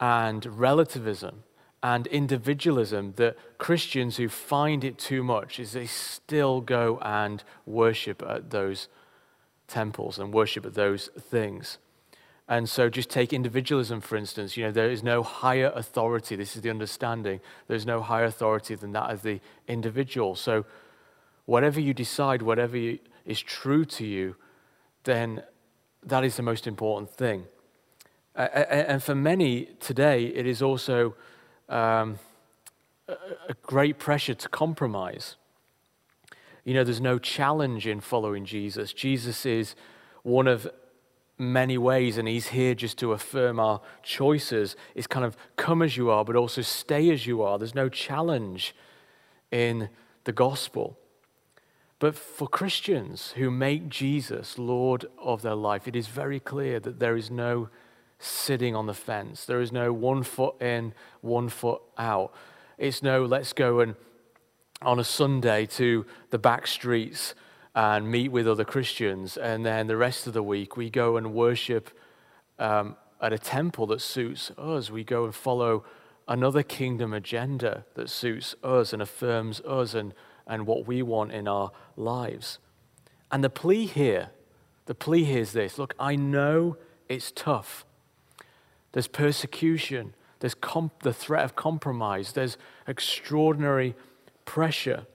and 0.00 0.44
relativism 0.46 1.44
and 1.82 2.06
individualism 2.06 3.12
that 3.16 3.36
Christians 3.58 4.16
who 4.16 4.28
find 4.28 4.84
it 4.84 4.98
too 4.98 5.22
much 5.22 5.60
is 5.60 5.72
they 5.72 5.86
still 5.86 6.62
go 6.62 6.98
and 7.02 7.44
worship 7.66 8.22
at 8.22 8.50
those 8.50 8.88
temples 9.68 10.18
and 10.18 10.32
worship 10.32 10.64
at 10.64 10.74
those 10.74 11.08
things. 11.18 11.78
And 12.46 12.68
so 12.68 12.90
just 12.90 13.08
take 13.08 13.32
individualism, 13.32 14.00
for 14.00 14.16
instance. 14.16 14.56
You 14.56 14.64
know, 14.64 14.70
there 14.70 14.90
is 14.90 15.02
no 15.02 15.22
higher 15.22 15.72
authority. 15.74 16.36
This 16.36 16.56
is 16.56 16.62
the 16.62 16.70
understanding. 16.70 17.40
There's 17.68 17.86
no 17.86 18.02
higher 18.02 18.24
authority 18.24 18.74
than 18.74 18.92
that 18.92 19.10
of 19.10 19.22
the 19.22 19.40
individual. 19.66 20.34
So 20.34 20.66
whatever 21.46 21.80
you 21.80 21.94
decide, 21.94 22.42
whatever 22.42 22.76
is 23.24 23.40
true 23.40 23.84
to 23.86 24.06
you, 24.06 24.36
then 25.04 25.42
that 26.02 26.24
is 26.24 26.36
the 26.36 26.42
most 26.42 26.66
important 26.66 27.10
thing 27.10 27.46
and 28.36 29.02
for 29.02 29.14
many 29.14 29.66
today, 29.80 30.26
it 30.26 30.46
is 30.46 30.60
also 30.60 31.14
um, 31.68 32.18
a 33.08 33.54
great 33.62 33.98
pressure 33.98 34.34
to 34.34 34.48
compromise. 34.48 35.36
You 36.64 36.74
know, 36.74 36.84
there's 36.84 37.00
no 37.00 37.18
challenge 37.18 37.86
in 37.86 38.00
following 38.00 38.44
Jesus. 38.44 38.92
Jesus 38.92 39.46
is 39.46 39.76
one 40.22 40.48
of 40.48 40.68
many 41.38 41.78
ways, 41.78 42.18
and 42.18 42.28
He's 42.28 42.48
here 42.48 42.74
just 42.74 42.98
to 42.98 43.12
affirm 43.12 43.58
our 43.58 43.80
choices. 44.02 44.76
It's 44.94 45.06
kind 45.06 45.24
of 45.24 45.36
come 45.56 45.82
as 45.82 45.96
you 45.96 46.10
are, 46.10 46.24
but 46.24 46.36
also 46.36 46.62
stay 46.62 47.10
as 47.10 47.26
you 47.26 47.42
are. 47.42 47.58
There's 47.58 47.74
no 47.74 47.88
challenge 47.88 48.74
in 49.50 49.88
the 50.24 50.32
gospel. 50.32 50.98
But 51.98 52.16
for 52.16 52.48
Christians 52.48 53.32
who 53.36 53.50
make 53.50 53.88
Jesus 53.88 54.58
Lord 54.58 55.06
of 55.18 55.42
their 55.42 55.54
life, 55.54 55.88
it 55.88 55.96
is 55.96 56.08
very 56.08 56.40
clear 56.40 56.80
that 56.80 56.98
there 56.98 57.16
is 57.16 57.30
no 57.30 57.68
sitting 58.18 58.74
on 58.74 58.86
the 58.86 58.94
fence. 58.94 59.44
There 59.44 59.60
is 59.60 59.72
no 59.72 59.92
one 59.92 60.22
foot 60.22 60.60
in, 60.60 60.92
one 61.20 61.48
foot 61.48 61.82
out. 61.96 62.34
It's 62.78 63.02
no, 63.02 63.24
let's 63.24 63.52
go 63.52 63.80
and 63.80 63.94
on 64.82 64.98
a 64.98 65.04
Sunday 65.04 65.66
to 65.66 66.04
the 66.30 66.38
back 66.38 66.66
streets 66.66 67.34
and 67.74 68.10
meet 68.10 68.30
with 68.30 68.46
other 68.46 68.64
Christians, 68.64 69.36
and 69.36 69.66
then 69.66 69.88
the 69.88 69.96
rest 69.96 70.26
of 70.26 70.32
the 70.32 70.42
week 70.42 70.76
we 70.76 70.90
go 70.90 71.16
and 71.16 71.34
worship 71.34 71.90
um, 72.58 72.96
at 73.20 73.32
a 73.32 73.38
temple 73.38 73.86
that 73.88 74.00
suits 74.00 74.52
us. 74.56 74.90
We 74.90 75.02
go 75.02 75.24
and 75.24 75.34
follow 75.34 75.84
another 76.28 76.62
kingdom 76.62 77.12
agenda 77.12 77.84
that 77.94 78.08
suits 78.08 78.54
us 78.62 78.92
and 78.92 79.02
affirms 79.02 79.60
us 79.62 79.94
and, 79.94 80.14
and 80.46 80.66
what 80.66 80.86
we 80.86 81.02
want 81.02 81.32
in 81.32 81.48
our 81.48 81.72
lives. 81.96 82.58
And 83.32 83.42
the 83.42 83.50
plea 83.50 83.86
here, 83.86 84.30
the 84.86 84.94
plea 84.94 85.24
here 85.24 85.40
is 85.40 85.52
this 85.52 85.78
look, 85.78 85.94
I 85.98 86.14
know 86.14 86.76
it's 87.08 87.32
tough. 87.32 87.84
There's 88.92 89.08
persecution, 89.08 90.14
there's 90.38 90.54
comp- 90.54 91.02
the 91.02 91.12
threat 91.12 91.44
of 91.44 91.56
compromise, 91.56 92.32
there's 92.32 92.56
extraordinary 92.86 93.96
pressure. 94.44 95.06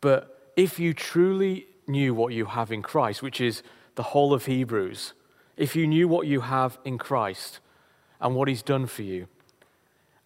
But 0.00 0.31
if 0.56 0.78
you 0.78 0.92
truly 0.94 1.66
knew 1.86 2.14
what 2.14 2.32
you 2.32 2.46
have 2.46 2.70
in 2.70 2.82
Christ, 2.82 3.22
which 3.22 3.40
is 3.40 3.62
the 3.94 4.02
whole 4.02 4.32
of 4.32 4.46
Hebrews, 4.46 5.12
if 5.56 5.76
you 5.76 5.86
knew 5.86 6.08
what 6.08 6.26
you 6.26 6.40
have 6.40 6.78
in 6.84 6.98
Christ 6.98 7.60
and 8.20 8.34
what 8.34 8.48
He's 8.48 8.62
done 8.62 8.86
for 8.86 9.02
you, 9.02 9.28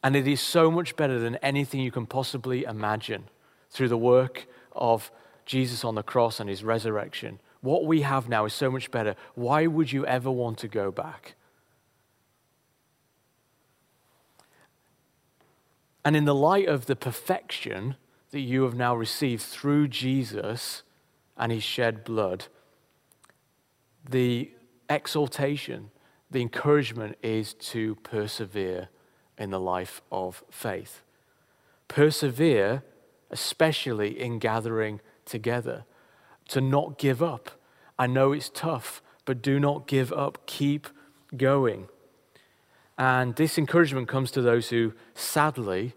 and 0.02 0.14
it 0.14 0.28
is 0.28 0.40
so 0.40 0.70
much 0.70 0.96
better 0.96 1.18
than 1.18 1.36
anything 1.36 1.80
you 1.80 1.90
can 1.90 2.06
possibly 2.06 2.64
imagine 2.64 3.24
through 3.70 3.88
the 3.88 3.98
work 3.98 4.46
of 4.72 5.10
Jesus 5.44 5.84
on 5.84 5.94
the 5.94 6.02
cross 6.02 6.38
and 6.38 6.48
His 6.48 6.62
resurrection. 6.62 7.40
What 7.60 7.86
we 7.86 8.02
have 8.02 8.28
now 8.28 8.44
is 8.44 8.52
so 8.52 8.70
much 8.70 8.90
better. 8.90 9.16
Why 9.34 9.66
would 9.66 9.92
you 9.92 10.06
ever 10.06 10.30
want 10.30 10.58
to 10.58 10.68
go 10.68 10.92
back? 10.92 11.34
And 16.04 16.14
in 16.14 16.24
the 16.24 16.34
light 16.34 16.68
of 16.68 16.86
the 16.86 16.94
perfection 16.94 17.96
that 18.30 18.40
you 18.40 18.62
have 18.64 18.74
now 18.74 18.94
received 18.94 19.42
through 19.42 19.88
Jesus 19.88 20.82
and 21.36 21.52
his 21.52 21.62
shed 21.62 22.04
blood, 22.04 22.46
the 24.08 24.50
exaltation, 24.88 25.90
the 26.30 26.42
encouragement 26.42 27.16
is 27.22 27.54
to 27.54 27.94
persevere 27.96 28.88
in 29.38 29.50
the 29.50 29.60
life 29.60 30.00
of 30.10 30.42
faith. 30.50 31.02
Persevere, 31.88 32.82
especially 33.30 34.20
in 34.20 34.38
gathering 34.38 35.00
together, 35.24 35.84
to 36.48 36.60
not 36.60 36.98
give 36.98 37.22
up. 37.22 37.50
I 37.98 38.06
know 38.06 38.32
it's 38.32 38.48
tough, 38.48 39.02
but 39.24 39.42
do 39.42 39.58
not 39.58 39.86
give 39.86 40.12
up. 40.12 40.46
Keep 40.46 40.88
going. 41.36 41.88
And 42.98 43.36
this 43.36 43.58
encouragement 43.58 44.08
comes 44.08 44.30
to 44.32 44.42
those 44.42 44.70
who, 44.70 44.94
sadly, 45.14 45.94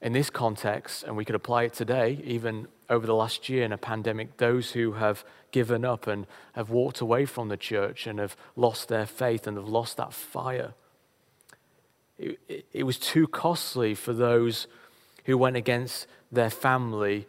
in 0.00 0.12
this 0.12 0.30
context, 0.30 1.02
and 1.02 1.16
we 1.16 1.24
could 1.24 1.34
apply 1.34 1.64
it 1.64 1.72
today, 1.72 2.20
even 2.24 2.68
over 2.88 3.06
the 3.06 3.14
last 3.14 3.48
year 3.48 3.64
in 3.64 3.72
a 3.72 3.78
pandemic, 3.78 4.36
those 4.36 4.72
who 4.72 4.92
have 4.92 5.24
given 5.50 5.84
up 5.84 6.06
and 6.06 6.26
have 6.52 6.70
walked 6.70 7.00
away 7.00 7.24
from 7.24 7.48
the 7.48 7.56
church 7.56 8.06
and 8.06 8.18
have 8.18 8.36
lost 8.54 8.88
their 8.88 9.06
faith 9.06 9.46
and 9.46 9.56
have 9.56 9.68
lost 9.68 9.96
that 9.96 10.12
fire. 10.12 10.74
It, 12.18 12.38
it, 12.48 12.66
it 12.72 12.82
was 12.84 12.98
too 12.98 13.26
costly 13.26 13.94
for 13.94 14.12
those 14.12 14.66
who 15.24 15.36
went 15.36 15.56
against 15.56 16.06
their 16.30 16.50
family 16.50 17.26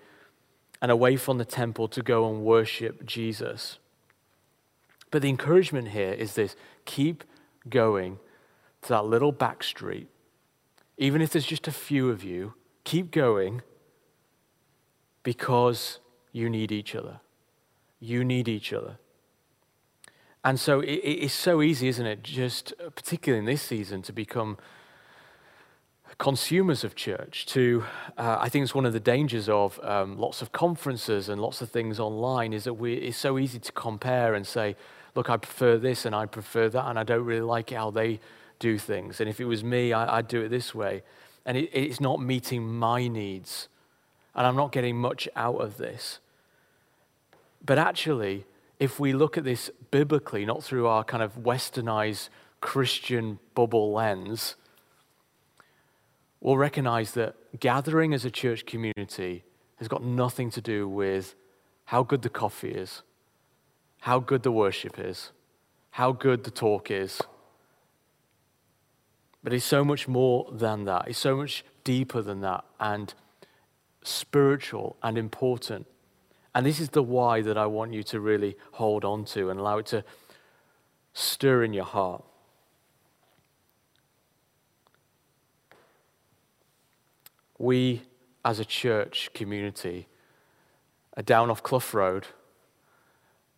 and 0.82 0.92
away 0.92 1.16
from 1.16 1.38
the 1.38 1.46
temple 1.46 1.88
to 1.90 2.02
go 2.02 2.30
and 2.30 2.44
worship 2.44 3.06
Jesus. 3.06 3.80
But 5.12 5.22
the 5.22 5.30
encouragement 5.30 5.90
here 5.90 6.14
is 6.14 6.36
this 6.36 6.56
keep 6.86 7.24
going 7.68 8.20
to 8.84 8.90
that 8.90 9.06
little 9.06 9.32
back 9.32 9.64
street, 9.64 10.08
even 10.98 11.22
if 11.22 11.32
there's 11.32 11.46
just 11.46 11.68
a 11.68 11.72
few 11.72 12.10
of 12.10 12.24
you, 12.24 12.54
keep 12.90 13.12
going 13.12 13.62
because 15.22 16.00
you 16.32 16.50
need 16.50 16.72
each 16.72 16.96
other. 16.96 17.20
You 18.00 18.24
need 18.24 18.48
each 18.48 18.74
other. 18.74 18.98
And 20.44 20.60
so 20.60 20.80
it, 20.80 20.96
it's 21.26 21.34
so 21.34 21.62
easy, 21.62 21.88
isn't 21.88 22.06
it, 22.08 22.24
just 22.24 22.74
particularly 22.96 23.42
in 23.42 23.46
this 23.46 23.62
season, 23.62 24.02
to 24.02 24.12
become 24.12 24.58
consumers 26.18 26.84
of 26.84 26.96
church. 26.96 27.46
To, 27.48 27.84
uh, 28.18 28.38
I 28.40 28.50
think 28.50 28.64
it's 28.64 28.74
one 28.74 28.88
of 28.88 28.94
the 28.94 29.00
dangers 29.00 29.48
of 29.50 29.80
um, 29.84 30.18
lots 30.18 30.42
of 30.42 30.52
conferences 30.52 31.30
and 31.30 31.40
lots 31.40 31.62
of 31.62 31.70
things 31.70 32.00
online 32.00 32.54
is 32.54 32.64
that 32.64 32.74
we, 32.74 32.96
it's 32.96 33.18
so 33.18 33.38
easy 33.38 33.60
to 33.60 33.72
compare 33.74 34.34
and 34.34 34.48
say, 34.48 34.76
look, 35.14 35.30
I 35.30 35.38
prefer 35.38 35.78
this 35.78 36.06
and 36.06 36.16
I 36.16 36.26
prefer 36.26 36.70
that, 36.70 36.88
and 36.90 36.98
I 36.98 37.04
don't 37.04 37.24
really 37.24 37.42
like 37.56 37.70
how 37.70 37.92
they 37.92 38.20
do 38.58 38.80
things. 38.80 39.20
And 39.20 39.30
if 39.30 39.40
it 39.40 39.46
was 39.46 39.64
me, 39.64 39.94
I, 39.94 40.16
would 40.16 40.28
do 40.28 40.42
it 40.42 40.50
this 40.50 40.74
way. 40.74 41.04
And 41.46 41.58
it, 41.58 41.70
it's 41.74 42.00
not 42.00 42.22
meeting 42.22 42.68
my 42.68 43.08
needs. 43.08 43.68
And 44.36 44.46
I'm 44.46 44.56
not 44.56 44.72
getting 44.72 44.98
much 44.98 45.28
out 45.36 45.62
of 45.62 45.78
this. 45.78 46.20
But 47.66 47.78
actually, 47.78 48.46
if 48.80 49.00
we 49.00 49.14
look 49.14 49.38
at 49.38 49.44
this 49.44 49.70
biblically, 49.92 50.46
not 50.46 50.64
through 50.64 50.88
our 50.88 51.04
kind 51.04 51.22
of 51.22 51.36
westernized 51.36 52.30
Christian 52.62 53.40
bubble 53.54 53.92
lens, 53.92 54.56
we'll 56.40 56.58
recognize 56.58 57.12
that 57.12 57.36
gathering 57.60 58.14
as 58.14 58.24
a 58.24 58.32
church 58.32 58.66
community 58.66 59.44
has 59.78 59.88
got 59.88 60.04
nothing 60.04 60.50
to 60.52 60.62
do 60.62 60.88
with 60.88 61.36
how 61.86 62.04
good 62.04 62.22
the 62.22 62.30
coffee 62.30 62.72
is, 62.72 63.02
how 64.02 64.20
good 64.20 64.44
the 64.44 64.52
worship 64.52 65.00
is, 65.00 65.32
how 65.92 66.12
good 66.12 66.44
the 66.44 66.52
talk 66.52 66.92
is 66.92 67.22
but 69.44 69.54
it's 69.54 69.66
so 69.66 69.84
much 69.84 70.08
more 70.08 70.50
than 70.52 70.86
that. 70.86 71.08
It's 71.08 71.20
so 71.20 71.38
much 71.38 71.64
deeper 71.84 72.22
than 72.22 72.42
that 72.42 72.66
and 72.80 73.14
spiritual 74.04 74.98
and 75.02 75.18
important. 75.18 75.88
And 76.54 76.66
this 76.66 76.80
is 76.80 76.90
the 76.90 77.04
why 77.04 77.42
that 77.42 77.58
I 77.58 77.66
want 77.68 77.94
you 77.94 78.04
to 78.04 78.20
really 78.20 78.58
hold 78.74 79.06
on 79.06 79.24
to 79.26 79.50
and 79.50 79.60
allow 79.60 79.78
it 79.78 79.86
to 79.88 80.04
stir 81.14 81.64
in 81.64 81.74
your 81.74 81.86
heart. 81.86 82.24
We, 87.58 88.04
as 88.44 88.60
a 88.60 88.66
church 88.66 89.30
community, 89.34 90.08
are 91.18 91.24
down 91.24 91.50
off 91.50 91.62
Clough 91.62 91.84
Road, 91.94 92.28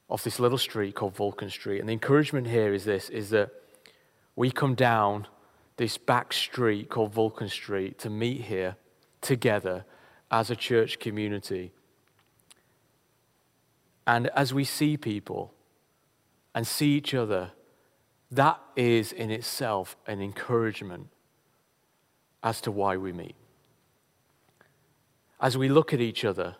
off 0.09 0.23
this 0.23 0.39
little 0.39 0.57
street 0.57 0.95
called 0.95 1.15
Vulcan 1.15 1.49
Street. 1.49 1.79
And 1.79 1.87
the 1.87 1.93
encouragement 1.93 2.47
here 2.47 2.73
is 2.73 2.85
this 2.85 3.09
is 3.09 3.29
that 3.29 3.51
we 4.35 4.51
come 4.51 4.75
down 4.75 5.27
this 5.81 5.97
back 5.97 6.31
street 6.31 6.89
called 6.89 7.11
Vulcan 7.11 7.49
Street 7.49 7.97
to 7.97 8.07
meet 8.07 8.41
here 8.41 8.75
together 9.19 9.83
as 10.29 10.51
a 10.51 10.55
church 10.55 10.99
community. 10.99 11.71
And 14.05 14.27
as 14.35 14.53
we 14.53 14.63
see 14.63 14.95
people 14.95 15.55
and 16.53 16.67
see 16.67 16.89
each 16.89 17.15
other, 17.15 17.53
that 18.29 18.59
is 18.75 19.11
in 19.11 19.31
itself 19.31 19.97
an 20.05 20.21
encouragement 20.21 21.07
as 22.43 22.61
to 22.61 22.69
why 22.69 22.95
we 22.95 23.11
meet. 23.11 23.35
As 25.39 25.57
we 25.57 25.67
look 25.67 25.93
at 25.95 25.99
each 25.99 26.23
other 26.23 26.57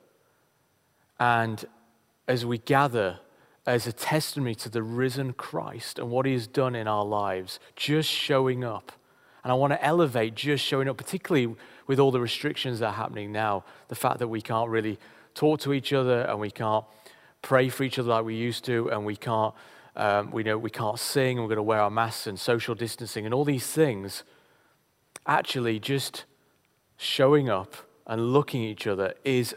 and 1.20 1.64
as 2.28 2.44
we 2.44 2.58
gather 2.58 3.20
as 3.68 3.86
a 3.86 3.94
testimony 3.94 4.56
to 4.56 4.70
the 4.70 4.82
risen 4.82 5.34
Christ 5.34 6.00
and 6.00 6.10
what 6.10 6.26
he 6.26 6.34
has 6.34 6.48
done 6.48 6.74
in 6.74 6.88
our 6.88 7.06
lives, 7.06 7.60
just 7.76 8.10
showing 8.10 8.64
up 8.64 8.94
and 9.44 9.52
I 9.52 9.56
want 9.56 9.74
to 9.74 9.84
elevate 9.84 10.36
just 10.36 10.64
showing 10.64 10.88
up, 10.88 10.98
particularly 10.98 11.56
with 11.88 12.00
all 12.00 12.12
the 12.12 12.20
restrictions 12.20 12.80
that 12.80 12.88
are 12.88 12.94
happening 12.94 13.32
now. 13.32 13.64
The 13.88 13.96
fact 13.96 14.20
that 14.20 14.28
we 14.28 14.42
can't 14.42 14.70
really 14.70 15.00
talk 15.34 15.60
to 15.62 15.74
each 15.74 15.94
other 15.94 16.22
and 16.22 16.40
we 16.40 16.52
can't 16.52 16.86
pray 17.42 17.70
for 17.70 17.84
each 17.84 17.98
other 17.98 18.10
like 18.10 18.24
we 18.24 18.36
used 18.36 18.64
to, 18.66 18.90
and 18.92 19.06
we 19.06 19.16
can't, 19.16 19.54
um, 19.96 20.32
we 20.32 20.44
know 20.44 20.58
we 20.58 20.70
can't 20.70 21.00
sing, 21.00 21.38
we're 21.38 21.48
going 21.48 21.56
to 21.56 21.64
wear 21.64 21.82
our 21.82 21.90
masks 21.90 22.28
and 22.28 22.40
social 22.40 22.76
distancing 22.76 23.26
and 23.26 23.34
all 23.34 23.46
these 23.46 23.66
things. 23.66 24.24
Actually, 25.26 25.80
just 25.80 26.26
showing 26.98 27.50
up 27.50 27.76
and 28.06 28.32
looking 28.32 28.64
at 28.64 28.70
each 28.70 28.88
other 28.88 29.14
is 29.24 29.56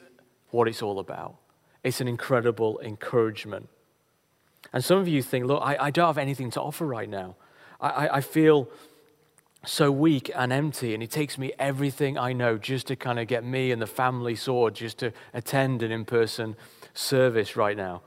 what 0.50 0.66
it's 0.66 0.82
all 0.82 0.98
about. 0.98 1.36
It's 1.82 2.00
an 2.00 2.08
incredible 2.08 2.80
encouragement. 2.80 3.68
And 4.72 4.82
some 4.82 4.98
of 4.98 5.06
you 5.06 5.22
think, 5.22 5.44
look, 5.44 5.60
I, 5.62 5.76
I 5.76 5.90
don't 5.90 6.06
have 6.06 6.18
anything 6.18 6.50
to 6.52 6.60
offer 6.60 6.86
right 6.86 7.08
now. 7.08 7.36
I, 7.80 7.88
I, 7.88 8.16
I 8.16 8.20
feel 8.22 8.68
so 9.66 9.90
weak 9.90 10.30
and 10.34 10.52
empty, 10.52 10.94
and 10.94 11.02
it 11.02 11.10
takes 11.10 11.38
me 11.38 11.52
everything 11.58 12.18
I 12.18 12.32
know 12.32 12.58
just 12.58 12.86
to 12.88 12.96
kind 12.96 13.18
of 13.18 13.26
get 13.26 13.44
me 13.44 13.70
and 13.70 13.80
the 13.80 13.86
family 13.86 14.36
sorted, 14.36 14.76
just 14.76 14.98
to 14.98 15.12
attend 15.32 15.82
an 15.82 15.90
in 15.90 16.04
person 16.04 16.56
service 16.92 17.56
right 17.56 17.76
now. 17.76 18.02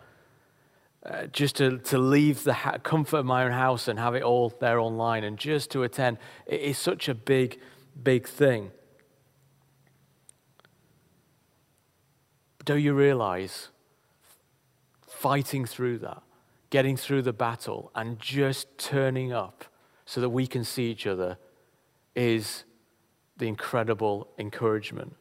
Uh, 1.05 1.25
just 1.27 1.55
to, 1.55 1.77
to 1.77 1.97
leave 1.97 2.43
the 2.43 2.53
ha- 2.53 2.77
comfort 2.79 3.17
of 3.17 3.25
my 3.25 3.43
own 3.43 3.51
house 3.51 3.87
and 3.87 3.97
have 3.97 4.13
it 4.13 4.23
all 4.23 4.53
there 4.59 4.79
online, 4.79 5.23
and 5.23 5.37
just 5.37 5.71
to 5.71 5.83
attend. 5.83 6.17
It 6.45 6.61
is 6.61 6.77
such 6.77 7.07
a 7.07 7.15
big, 7.15 7.59
big 8.03 8.27
thing. 8.27 8.71
don't 12.67 12.81
you 12.81 12.93
realize 12.93 13.69
fighting 15.07 15.65
through 15.65 15.97
that, 15.97 16.21
getting 16.69 16.97
through 16.97 17.21
the 17.21 17.31
battle, 17.31 17.89
and 17.95 18.19
just 18.19 18.77
turning 18.77 19.31
up 19.31 19.63
so 20.05 20.19
that 20.19 20.29
we 20.29 20.45
can 20.45 20.65
see 20.65 20.91
each 20.91 21.07
other 21.07 21.37
is 22.17 22.65
the 23.37 23.47
incredible 23.47 24.27
encouragement. 24.39 25.15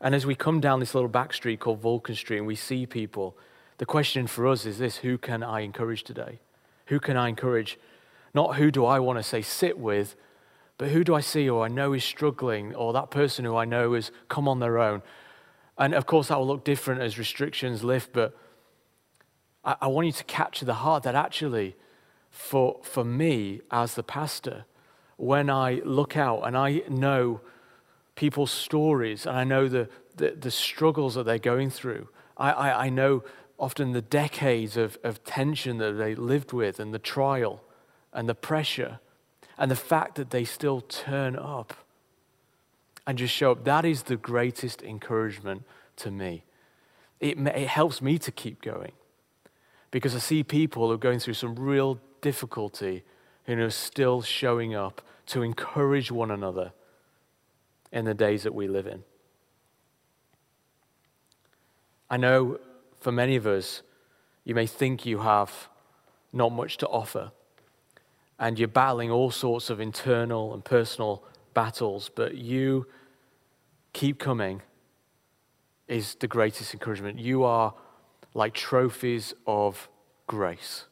And 0.00 0.14
as 0.14 0.26
we 0.26 0.34
come 0.34 0.58
down 0.58 0.80
this 0.80 0.94
little 0.94 1.08
back 1.08 1.32
street 1.32 1.60
called 1.60 1.80
Vulcan 1.80 2.16
Street 2.16 2.38
and 2.38 2.46
we 2.46 2.56
see 2.56 2.86
people, 2.86 3.36
the 3.78 3.86
question 3.86 4.26
for 4.26 4.48
us 4.48 4.66
is 4.66 4.78
this 4.78 4.96
who 4.96 5.18
can 5.18 5.42
I 5.42 5.60
encourage 5.60 6.02
today? 6.02 6.40
Who 6.86 6.98
can 6.98 7.16
I 7.16 7.28
encourage? 7.28 7.78
Not 8.34 8.56
who 8.56 8.70
do 8.70 8.84
I 8.84 8.98
want 8.98 9.18
to 9.18 9.22
say 9.22 9.42
sit 9.42 9.78
with, 9.78 10.16
but 10.78 10.88
who 10.88 11.04
do 11.04 11.14
I 11.14 11.20
see 11.20 11.48
or 11.48 11.64
I 11.64 11.68
know 11.68 11.92
is 11.92 12.02
struggling, 12.02 12.74
or 12.74 12.92
that 12.94 13.10
person 13.10 13.44
who 13.44 13.54
I 13.54 13.66
know 13.66 13.92
has 13.92 14.10
come 14.28 14.48
on 14.48 14.58
their 14.58 14.78
own? 14.78 15.02
And 15.76 15.94
of 15.94 16.06
course, 16.06 16.28
that 16.28 16.38
will 16.38 16.46
look 16.46 16.64
different 16.64 17.02
as 17.02 17.18
restrictions 17.18 17.84
lift, 17.84 18.12
but 18.12 18.36
I, 19.62 19.76
I 19.82 19.86
want 19.88 20.06
you 20.06 20.12
to 20.12 20.24
capture 20.24 20.64
the 20.64 20.74
heart 20.74 21.02
that 21.02 21.14
actually, 21.14 21.76
for, 22.32 22.80
for 22.82 23.04
me 23.04 23.60
as 23.70 23.94
the 23.94 24.02
pastor, 24.02 24.64
when 25.16 25.48
I 25.50 25.82
look 25.84 26.16
out 26.16 26.40
and 26.40 26.56
I 26.56 26.82
know 26.88 27.42
people's 28.16 28.50
stories 28.50 29.26
and 29.26 29.36
I 29.36 29.44
know 29.44 29.68
the, 29.68 29.88
the, 30.16 30.30
the 30.30 30.50
struggles 30.50 31.14
that 31.14 31.24
they're 31.24 31.38
going 31.38 31.70
through, 31.70 32.08
I, 32.36 32.50
I, 32.50 32.84
I 32.86 32.88
know 32.88 33.22
often 33.58 33.92
the 33.92 34.02
decades 34.02 34.76
of, 34.76 34.98
of 35.04 35.22
tension 35.24 35.76
that 35.78 35.92
they 35.92 36.14
lived 36.14 36.52
with 36.52 36.80
and 36.80 36.92
the 36.92 36.98
trial 36.98 37.62
and 38.12 38.28
the 38.28 38.34
pressure 38.34 38.98
and 39.58 39.70
the 39.70 39.76
fact 39.76 40.14
that 40.14 40.30
they 40.30 40.44
still 40.44 40.80
turn 40.80 41.36
up 41.36 41.74
and 43.06 43.18
just 43.18 43.34
show 43.34 43.52
up. 43.52 43.64
That 43.64 43.84
is 43.84 44.04
the 44.04 44.16
greatest 44.16 44.82
encouragement 44.82 45.64
to 45.96 46.10
me. 46.10 46.44
It, 47.20 47.38
it 47.38 47.68
helps 47.68 48.00
me 48.00 48.18
to 48.18 48.32
keep 48.32 48.62
going 48.62 48.92
because 49.90 50.16
I 50.16 50.18
see 50.18 50.42
people 50.42 50.88
who 50.88 50.94
are 50.94 50.98
going 50.98 51.18
through 51.18 51.34
some 51.34 51.54
real 51.54 52.00
difficulty 52.22 53.04
who 53.44 53.60
are 53.60 53.70
still 53.70 54.22
showing 54.22 54.74
up 54.74 55.02
to 55.26 55.42
encourage 55.42 56.10
one 56.10 56.30
another 56.30 56.72
in 57.92 58.06
the 58.06 58.14
days 58.14 58.44
that 58.44 58.54
we 58.54 58.66
live 58.66 58.86
in. 58.86 59.04
I 62.08 62.16
know 62.16 62.58
for 62.98 63.12
many 63.12 63.36
of 63.36 63.46
us, 63.46 63.82
you 64.44 64.54
may 64.54 64.66
think 64.66 65.04
you 65.04 65.18
have 65.18 65.68
not 66.32 66.50
much 66.50 66.78
to 66.78 66.88
offer, 66.88 67.32
and 68.38 68.58
you're 68.58 68.68
battling 68.68 69.10
all 69.10 69.30
sorts 69.30 69.70
of 69.70 69.80
internal 69.80 70.54
and 70.54 70.64
personal 70.64 71.22
battles, 71.54 72.10
but 72.14 72.36
you 72.36 72.86
keep 73.92 74.18
coming 74.18 74.62
is 75.88 76.14
the 76.16 76.26
greatest 76.26 76.72
encouragement. 76.72 77.18
You 77.18 77.44
are 77.44 77.74
like 78.34 78.54
trophies 78.54 79.34
of 79.46 79.88
grace. 80.26 80.86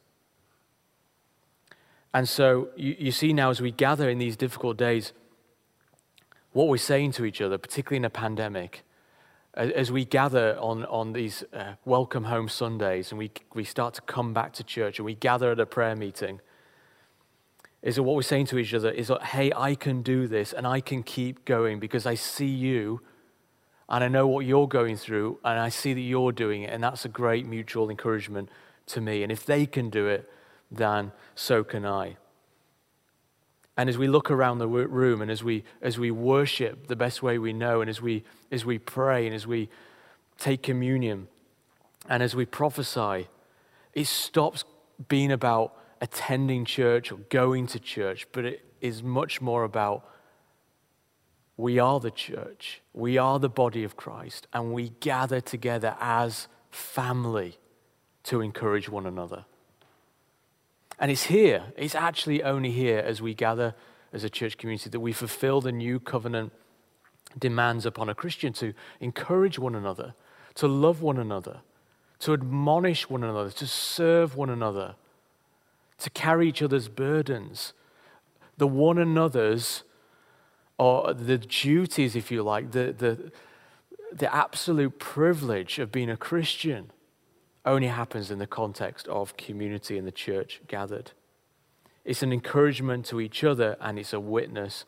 And 2.13 2.27
so 2.27 2.69
you, 2.75 2.95
you 2.99 3.11
see 3.11 3.33
now, 3.33 3.49
as 3.49 3.61
we 3.61 3.71
gather 3.71 4.09
in 4.09 4.17
these 4.17 4.35
difficult 4.35 4.77
days, 4.77 5.13
what 6.51 6.67
we're 6.67 6.77
saying 6.77 7.13
to 7.13 7.25
each 7.25 7.41
other, 7.41 7.57
particularly 7.57 7.97
in 7.97 8.05
a 8.05 8.09
pandemic, 8.09 8.83
as 9.53 9.91
we 9.91 10.05
gather 10.05 10.57
on, 10.59 10.85
on 10.85 11.13
these 11.13 11.43
uh, 11.53 11.73
welcome 11.83 12.25
home 12.25 12.47
Sundays 12.47 13.11
and 13.11 13.19
we, 13.19 13.31
we 13.53 13.63
start 13.63 13.93
to 13.93 14.01
come 14.01 14.33
back 14.33 14.53
to 14.53 14.63
church 14.63 14.97
and 14.97 15.05
we 15.05 15.15
gather 15.15 15.51
at 15.51 15.59
a 15.59 15.65
prayer 15.65 15.95
meeting, 15.95 16.39
is 17.81 17.95
that 17.95 18.03
what 18.03 18.15
we're 18.15 18.21
saying 18.21 18.45
to 18.45 18.57
each 18.57 18.73
other 18.73 18.91
is 18.91 19.07
that, 19.07 19.23
hey, 19.23 19.51
I 19.55 19.75
can 19.75 20.01
do 20.03 20.27
this 20.27 20.53
and 20.53 20.67
I 20.67 20.79
can 20.79 21.03
keep 21.03 21.45
going 21.45 21.79
because 21.79 22.05
I 22.05 22.15
see 22.15 22.45
you 22.45 23.01
and 23.89 24.03
I 24.03 24.07
know 24.07 24.27
what 24.27 24.45
you're 24.45 24.67
going 24.67 24.95
through 24.95 25.39
and 25.43 25.59
I 25.59 25.69
see 25.69 25.93
that 25.93 26.01
you're 26.01 26.31
doing 26.31 26.63
it. 26.63 26.69
And 26.69 26.81
that's 26.81 27.03
a 27.03 27.09
great 27.09 27.45
mutual 27.45 27.89
encouragement 27.89 28.49
to 28.87 29.01
me. 29.01 29.23
And 29.23 29.31
if 29.31 29.45
they 29.45 29.65
can 29.65 29.89
do 29.89 30.07
it, 30.07 30.29
then 30.71 31.11
so 31.35 31.63
can 31.63 31.85
I. 31.85 32.17
And 33.77 33.89
as 33.89 33.97
we 33.97 34.07
look 34.07 34.29
around 34.29 34.59
the 34.59 34.67
room 34.67 35.21
and 35.21 35.31
as 35.31 35.43
we, 35.43 35.63
as 35.81 35.97
we 35.97 36.11
worship 36.11 36.87
the 36.87 36.95
best 36.95 37.23
way 37.23 37.37
we 37.37 37.53
know, 37.53 37.81
and 37.81 37.89
as 37.89 38.01
we, 38.01 38.23
as 38.51 38.65
we 38.65 38.77
pray 38.77 39.25
and 39.25 39.35
as 39.35 39.47
we 39.47 39.69
take 40.37 40.61
communion 40.61 41.27
and 42.09 42.21
as 42.21 42.35
we 42.35 42.45
prophesy, 42.45 43.27
it 43.93 44.07
stops 44.07 44.63
being 45.07 45.31
about 45.31 45.75
attending 46.01 46.65
church 46.65 47.11
or 47.11 47.17
going 47.29 47.67
to 47.67 47.79
church, 47.79 48.27
but 48.31 48.45
it 48.45 48.65
is 48.81 49.03
much 49.03 49.41
more 49.41 49.63
about 49.63 50.07
we 51.57 51.77
are 51.77 51.99
the 51.99 52.11
church, 52.11 52.81
we 52.93 53.17
are 53.17 53.37
the 53.39 53.49
body 53.49 53.83
of 53.83 53.95
Christ, 53.95 54.47
and 54.51 54.73
we 54.73 54.89
gather 54.99 55.39
together 55.39 55.95
as 55.99 56.47
family 56.71 57.59
to 58.23 58.41
encourage 58.41 58.89
one 58.89 59.05
another. 59.05 59.45
And 61.01 61.09
it's 61.09 61.23
here, 61.23 61.63
it's 61.75 61.95
actually 61.95 62.43
only 62.43 62.69
here 62.69 62.99
as 62.99 63.23
we 63.23 63.33
gather 63.33 63.73
as 64.13 64.23
a 64.23 64.29
church 64.29 64.55
community 64.57 64.87
that 64.91 64.99
we 64.99 65.13
fulfill 65.13 65.59
the 65.59 65.71
new 65.71 65.99
covenant 65.99 66.53
demands 67.35 67.87
upon 67.87 68.07
a 68.07 68.13
Christian 68.13 68.53
to 68.53 68.73
encourage 68.99 69.57
one 69.57 69.73
another, 69.73 70.13
to 70.55 70.67
love 70.67 71.01
one 71.01 71.17
another, 71.17 71.61
to 72.19 72.33
admonish 72.33 73.09
one 73.09 73.23
another, 73.23 73.49
to 73.49 73.65
serve 73.65 74.35
one 74.35 74.51
another, 74.51 74.93
to 75.97 76.09
carry 76.11 76.47
each 76.47 76.61
other's 76.61 76.87
burdens, 76.87 77.73
the 78.57 78.67
one 78.67 78.99
another's, 78.99 79.83
or 80.77 81.15
the 81.15 81.39
duties, 81.39 82.15
if 82.15 82.29
you 82.29 82.43
like, 82.43 82.71
the, 82.73 82.93
the, 82.95 83.31
the 84.13 84.31
absolute 84.31 84.99
privilege 84.99 85.79
of 85.79 85.91
being 85.91 86.11
a 86.11 86.17
Christian 86.17 86.91
only 87.65 87.87
happens 87.87 88.31
in 88.31 88.39
the 88.39 88.47
context 88.47 89.07
of 89.07 89.37
community 89.37 89.97
and 89.97 90.07
the 90.07 90.11
church 90.11 90.61
gathered. 90.67 91.11
It's 92.03 92.23
an 92.23 92.33
encouragement 92.33 93.05
to 93.07 93.21
each 93.21 93.43
other 93.43 93.77
and 93.79 93.99
it's 93.99 94.13
a 94.13 94.19
witness 94.19 94.85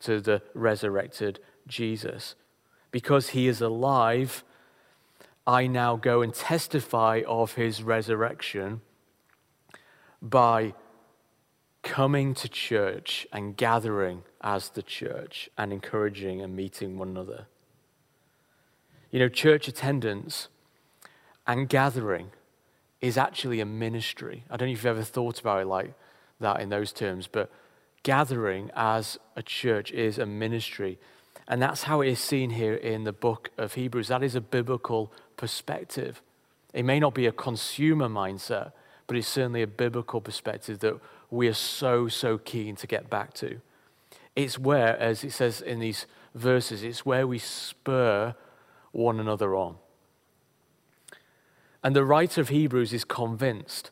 to 0.00 0.20
the 0.20 0.42
resurrected 0.54 1.38
Jesus. 1.66 2.34
Because 2.90 3.30
he 3.30 3.46
is 3.46 3.60
alive, 3.60 4.42
I 5.46 5.66
now 5.66 5.96
go 5.96 6.22
and 6.22 6.34
testify 6.34 7.22
of 7.26 7.54
his 7.54 7.82
resurrection 7.82 8.80
by 10.20 10.74
coming 11.82 12.34
to 12.34 12.48
church 12.48 13.26
and 13.32 13.56
gathering 13.56 14.22
as 14.40 14.70
the 14.70 14.82
church 14.82 15.48
and 15.56 15.72
encouraging 15.72 16.40
and 16.40 16.54
meeting 16.56 16.98
one 16.98 17.08
another. 17.08 17.46
You 19.10 19.20
know, 19.20 19.28
church 19.28 19.68
attendance 19.68 20.48
and 21.48 21.68
gathering 21.68 22.30
is 23.00 23.16
actually 23.16 23.60
a 23.60 23.66
ministry. 23.66 24.44
I 24.50 24.56
don't 24.56 24.68
know 24.68 24.72
if 24.72 24.78
you've 24.78 24.86
ever 24.86 25.02
thought 25.02 25.40
about 25.40 25.62
it 25.62 25.66
like 25.66 25.94
that 26.40 26.60
in 26.60 26.68
those 26.68 26.92
terms, 26.92 27.26
but 27.26 27.50
gathering 28.02 28.70
as 28.76 29.18
a 29.34 29.42
church 29.42 29.90
is 29.90 30.18
a 30.18 30.26
ministry. 30.26 30.98
And 31.48 31.62
that's 31.62 31.84
how 31.84 32.02
it 32.02 32.08
is 32.08 32.20
seen 32.20 32.50
here 32.50 32.74
in 32.74 33.04
the 33.04 33.12
book 33.12 33.50
of 33.56 33.74
Hebrews. 33.74 34.08
That 34.08 34.22
is 34.22 34.34
a 34.34 34.40
biblical 34.40 35.10
perspective. 35.38 36.20
It 36.74 36.84
may 36.84 37.00
not 37.00 37.14
be 37.14 37.26
a 37.26 37.32
consumer 37.32 38.08
mindset, 38.08 38.72
but 39.06 39.16
it's 39.16 39.26
certainly 39.26 39.62
a 39.62 39.66
biblical 39.66 40.20
perspective 40.20 40.80
that 40.80 41.00
we 41.30 41.48
are 41.48 41.54
so, 41.54 42.08
so 42.08 42.36
keen 42.36 42.76
to 42.76 42.86
get 42.86 43.08
back 43.08 43.32
to. 43.34 43.60
It's 44.36 44.58
where, 44.58 44.98
as 44.98 45.24
it 45.24 45.32
says 45.32 45.62
in 45.62 45.80
these 45.80 46.04
verses, 46.34 46.82
it's 46.82 47.06
where 47.06 47.26
we 47.26 47.38
spur 47.38 48.34
one 48.92 49.18
another 49.18 49.56
on. 49.56 49.76
And 51.82 51.94
the 51.94 52.04
writer 52.04 52.40
of 52.40 52.48
Hebrews 52.48 52.92
is 52.92 53.04
convinced, 53.04 53.90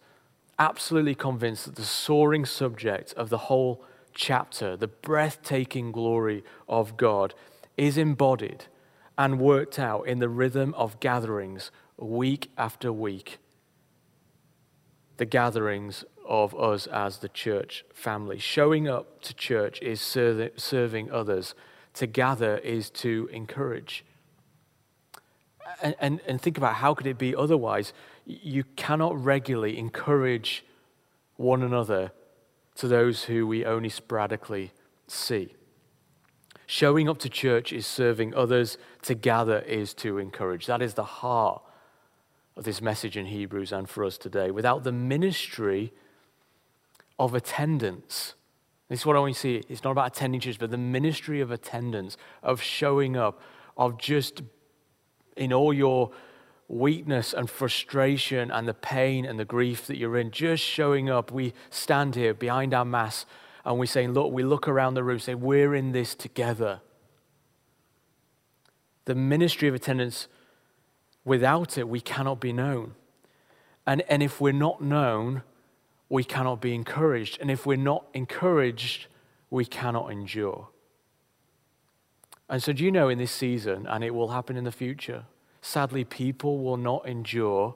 absolutely 0.58 1.14
convinced, 1.14 1.66
that 1.66 1.76
the 1.76 1.84
soaring 1.84 2.44
subject 2.44 3.12
of 3.14 3.28
the 3.28 3.38
whole 3.38 3.84
chapter, 4.14 4.76
the 4.76 4.88
breathtaking 4.88 5.92
glory 5.92 6.42
of 6.68 6.96
God, 6.96 7.34
is 7.76 7.96
embodied 7.98 8.64
and 9.18 9.38
worked 9.38 9.78
out 9.78 10.02
in 10.08 10.18
the 10.18 10.28
rhythm 10.28 10.74
of 10.74 10.98
gatherings 11.00 11.70
week 11.98 12.50
after 12.58 12.92
week. 12.92 13.38
The 15.18 15.26
gatherings 15.26 16.04
of 16.28 16.54
us 16.54 16.86
as 16.88 17.18
the 17.18 17.28
church 17.28 17.84
family. 17.94 18.38
Showing 18.38 18.88
up 18.88 19.22
to 19.22 19.32
church 19.32 19.80
is 19.80 20.00
serving 20.00 21.10
others, 21.10 21.54
to 21.94 22.06
gather 22.06 22.58
is 22.58 22.90
to 22.90 23.28
encourage 23.32 24.04
and, 25.82 25.94
and, 26.00 26.20
and 26.26 26.40
think 26.40 26.58
about 26.58 26.74
how 26.74 26.94
could 26.94 27.06
it 27.06 27.18
be 27.18 27.34
otherwise? 27.34 27.92
You 28.24 28.64
cannot 28.76 29.22
regularly 29.22 29.78
encourage 29.78 30.64
one 31.36 31.62
another 31.62 32.12
to 32.76 32.88
those 32.88 33.24
who 33.24 33.46
we 33.46 33.64
only 33.64 33.88
sporadically 33.88 34.72
see. 35.06 35.54
Showing 36.66 37.08
up 37.08 37.18
to 37.18 37.28
church 37.28 37.72
is 37.72 37.86
serving 37.86 38.34
others, 38.34 38.76
to 39.02 39.14
gather 39.14 39.60
is 39.60 39.94
to 39.94 40.18
encourage. 40.18 40.66
That 40.66 40.82
is 40.82 40.94
the 40.94 41.04
heart 41.04 41.62
of 42.56 42.64
this 42.64 42.80
message 42.80 43.16
in 43.16 43.26
Hebrews 43.26 43.72
and 43.72 43.88
for 43.88 44.04
us 44.04 44.18
today. 44.18 44.50
Without 44.50 44.82
the 44.82 44.92
ministry 44.92 45.92
of 47.18 47.34
attendance, 47.34 48.34
this 48.88 49.00
is 49.00 49.06
what 49.06 49.16
I 49.16 49.20
want 49.20 49.34
to 49.34 49.40
see. 49.40 49.62
It's 49.68 49.84
not 49.84 49.92
about 49.92 50.16
attending 50.16 50.40
church, 50.40 50.58
but 50.58 50.70
the 50.70 50.78
ministry 50.78 51.40
of 51.40 51.50
attendance, 51.50 52.16
of 52.42 52.60
showing 52.60 53.16
up, 53.16 53.40
of 53.76 53.98
just 53.98 54.42
in 55.36 55.52
all 55.52 55.72
your 55.72 56.10
weakness 56.68 57.32
and 57.32 57.48
frustration 57.48 58.50
and 58.50 58.66
the 58.66 58.74
pain 58.74 59.24
and 59.24 59.38
the 59.38 59.44
grief 59.44 59.86
that 59.86 59.96
you're 59.96 60.16
in, 60.16 60.30
just 60.30 60.62
showing 60.62 61.08
up. 61.08 61.30
We 61.30 61.54
stand 61.70 62.14
here 62.14 62.34
behind 62.34 62.74
our 62.74 62.84
mass 62.84 63.26
and 63.64 63.78
we're 63.78 63.86
saying, 63.86 64.12
Look, 64.12 64.32
we 64.32 64.42
look 64.42 64.68
around 64.68 64.94
the 64.94 65.04
room, 65.04 65.18
say, 65.18 65.34
We're 65.34 65.74
in 65.74 65.92
this 65.92 66.14
together. 66.14 66.80
The 69.04 69.14
ministry 69.14 69.68
of 69.68 69.74
attendance, 69.74 70.26
without 71.24 71.78
it, 71.78 71.88
we 71.88 72.00
cannot 72.00 72.40
be 72.40 72.52
known. 72.52 72.94
And, 73.86 74.02
and 74.08 74.22
if 74.22 74.40
we're 74.40 74.52
not 74.52 74.80
known, 74.80 75.42
we 76.08 76.24
cannot 76.24 76.60
be 76.60 76.74
encouraged. 76.74 77.38
And 77.40 77.50
if 77.50 77.66
we're 77.66 77.76
not 77.76 78.06
encouraged, 78.14 79.06
we 79.48 79.64
cannot 79.64 80.10
endure. 80.10 80.68
And 82.48 82.62
so, 82.62 82.72
do 82.72 82.84
you 82.84 82.92
know 82.92 83.08
in 83.08 83.18
this 83.18 83.32
season, 83.32 83.86
and 83.88 84.04
it 84.04 84.14
will 84.14 84.28
happen 84.28 84.56
in 84.56 84.64
the 84.64 84.72
future, 84.72 85.24
sadly, 85.60 86.04
people 86.04 86.58
will 86.58 86.76
not 86.76 87.06
endure 87.06 87.74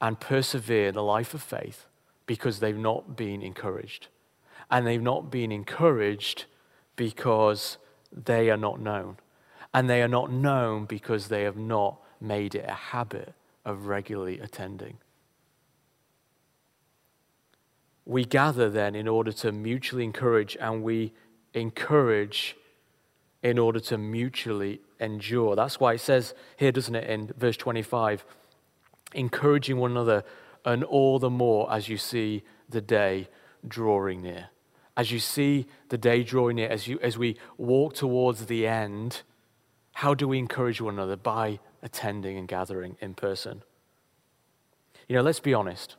and 0.00 0.20
persevere 0.20 0.92
the 0.92 1.02
life 1.02 1.32
of 1.32 1.42
faith 1.42 1.86
because 2.26 2.60
they've 2.60 2.76
not 2.76 3.16
been 3.16 3.40
encouraged. 3.40 4.08
And 4.70 4.86
they've 4.86 5.02
not 5.02 5.30
been 5.30 5.52
encouraged 5.52 6.44
because 6.96 7.78
they 8.12 8.50
are 8.50 8.56
not 8.56 8.80
known. 8.80 9.16
And 9.72 9.88
they 9.88 10.02
are 10.02 10.08
not 10.08 10.30
known 10.30 10.84
because 10.84 11.28
they 11.28 11.42
have 11.44 11.56
not 11.56 12.00
made 12.20 12.54
it 12.54 12.64
a 12.68 12.74
habit 12.74 13.34
of 13.64 13.86
regularly 13.86 14.40
attending. 14.40 14.98
We 18.04 18.24
gather 18.24 18.70
then 18.70 18.94
in 18.94 19.08
order 19.08 19.32
to 19.32 19.52
mutually 19.52 20.04
encourage, 20.04 20.56
and 20.60 20.82
we 20.82 21.12
encourage 21.54 22.56
in 23.46 23.60
order 23.60 23.78
to 23.78 23.96
mutually 23.96 24.80
endure. 24.98 25.54
That's 25.54 25.78
why 25.78 25.92
it 25.92 26.00
says 26.00 26.34
here, 26.56 26.72
doesn't 26.72 26.96
it, 26.96 27.08
in 27.08 27.30
verse 27.38 27.56
25, 27.56 28.24
encouraging 29.14 29.76
one 29.76 29.92
another, 29.92 30.24
and 30.64 30.82
all 30.82 31.20
the 31.20 31.30
more 31.30 31.72
as 31.72 31.88
you 31.88 31.96
see 31.96 32.42
the 32.68 32.80
day 32.80 33.28
drawing 33.66 34.22
near. 34.22 34.48
As 34.96 35.12
you 35.12 35.20
see 35.20 35.66
the 35.90 35.96
day 35.96 36.24
drawing 36.24 36.56
near, 36.56 36.68
as, 36.68 36.88
you, 36.88 36.98
as 37.00 37.16
we 37.16 37.36
walk 37.56 37.94
towards 37.94 38.46
the 38.46 38.66
end, 38.66 39.22
how 39.92 40.12
do 40.12 40.26
we 40.26 40.40
encourage 40.40 40.80
one 40.80 40.94
another? 40.94 41.14
By 41.14 41.60
attending 41.84 42.36
and 42.36 42.48
gathering 42.48 42.96
in 43.00 43.14
person. 43.14 43.62
You 45.06 45.14
know, 45.14 45.22
let's 45.22 45.38
be 45.38 45.54
honest. 45.54 45.94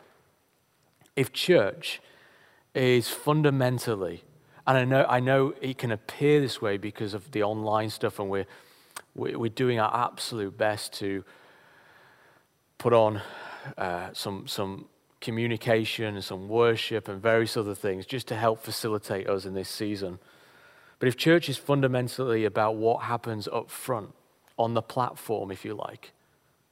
If 1.16 1.32
church 1.32 2.02
is 2.76 3.08
fundamentally 3.08 4.26
and 4.68 4.78
I 4.78 4.86
know, 4.86 5.06
I 5.08 5.20
know 5.20 5.54
it 5.62 5.78
can 5.78 5.92
appear 5.92 6.42
this 6.42 6.62
way 6.62 6.78
because 6.78 7.14
of 7.14 7.32
the 7.32 7.44
online 7.44 7.90
stuff, 7.90 8.20
and 8.20 8.30
we're, 8.30 8.46
we're 9.16 9.50
doing 9.50 9.80
our 9.80 10.06
absolute 10.06 10.58
best 10.58 10.94
to 11.00 11.24
put 12.78 12.94
on 12.94 13.22
uh, 13.78 14.10
some, 14.14 14.46
some 14.48 14.86
communication 15.22 16.16
and 16.16 16.24
some 16.24 16.48
worship 16.48 17.08
and 17.08 17.22
various 17.22 17.58
other 17.58 17.74
things 17.74 18.06
just 18.06 18.28
to 18.28 18.36
help 18.36 18.62
facilitate 18.62 19.28
us 19.28 19.46
in 19.46 19.54
this 19.54 19.70
season. 19.70 20.20
But 21.00 21.08
if 21.08 21.18
church 21.18 21.50
is 21.50 21.58
fundamentally 21.58 22.46
about 22.46 22.76
what 22.76 23.04
happens 23.04 23.48
up 23.48 23.72
front, 23.72 24.14
on 24.58 24.74
the 24.74 24.82
platform, 24.82 25.52
if 25.52 25.64
you 25.64 25.76
like, 25.76 26.14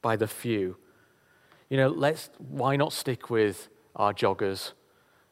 by 0.01 0.15
the 0.15 0.27
few, 0.27 0.77
you 1.69 1.77
know, 1.77 1.87
let's, 1.87 2.29
why 2.37 2.75
not 2.75 2.93
stick 2.93 3.29
with 3.29 3.69
our 3.95 4.13
joggers 4.13 4.71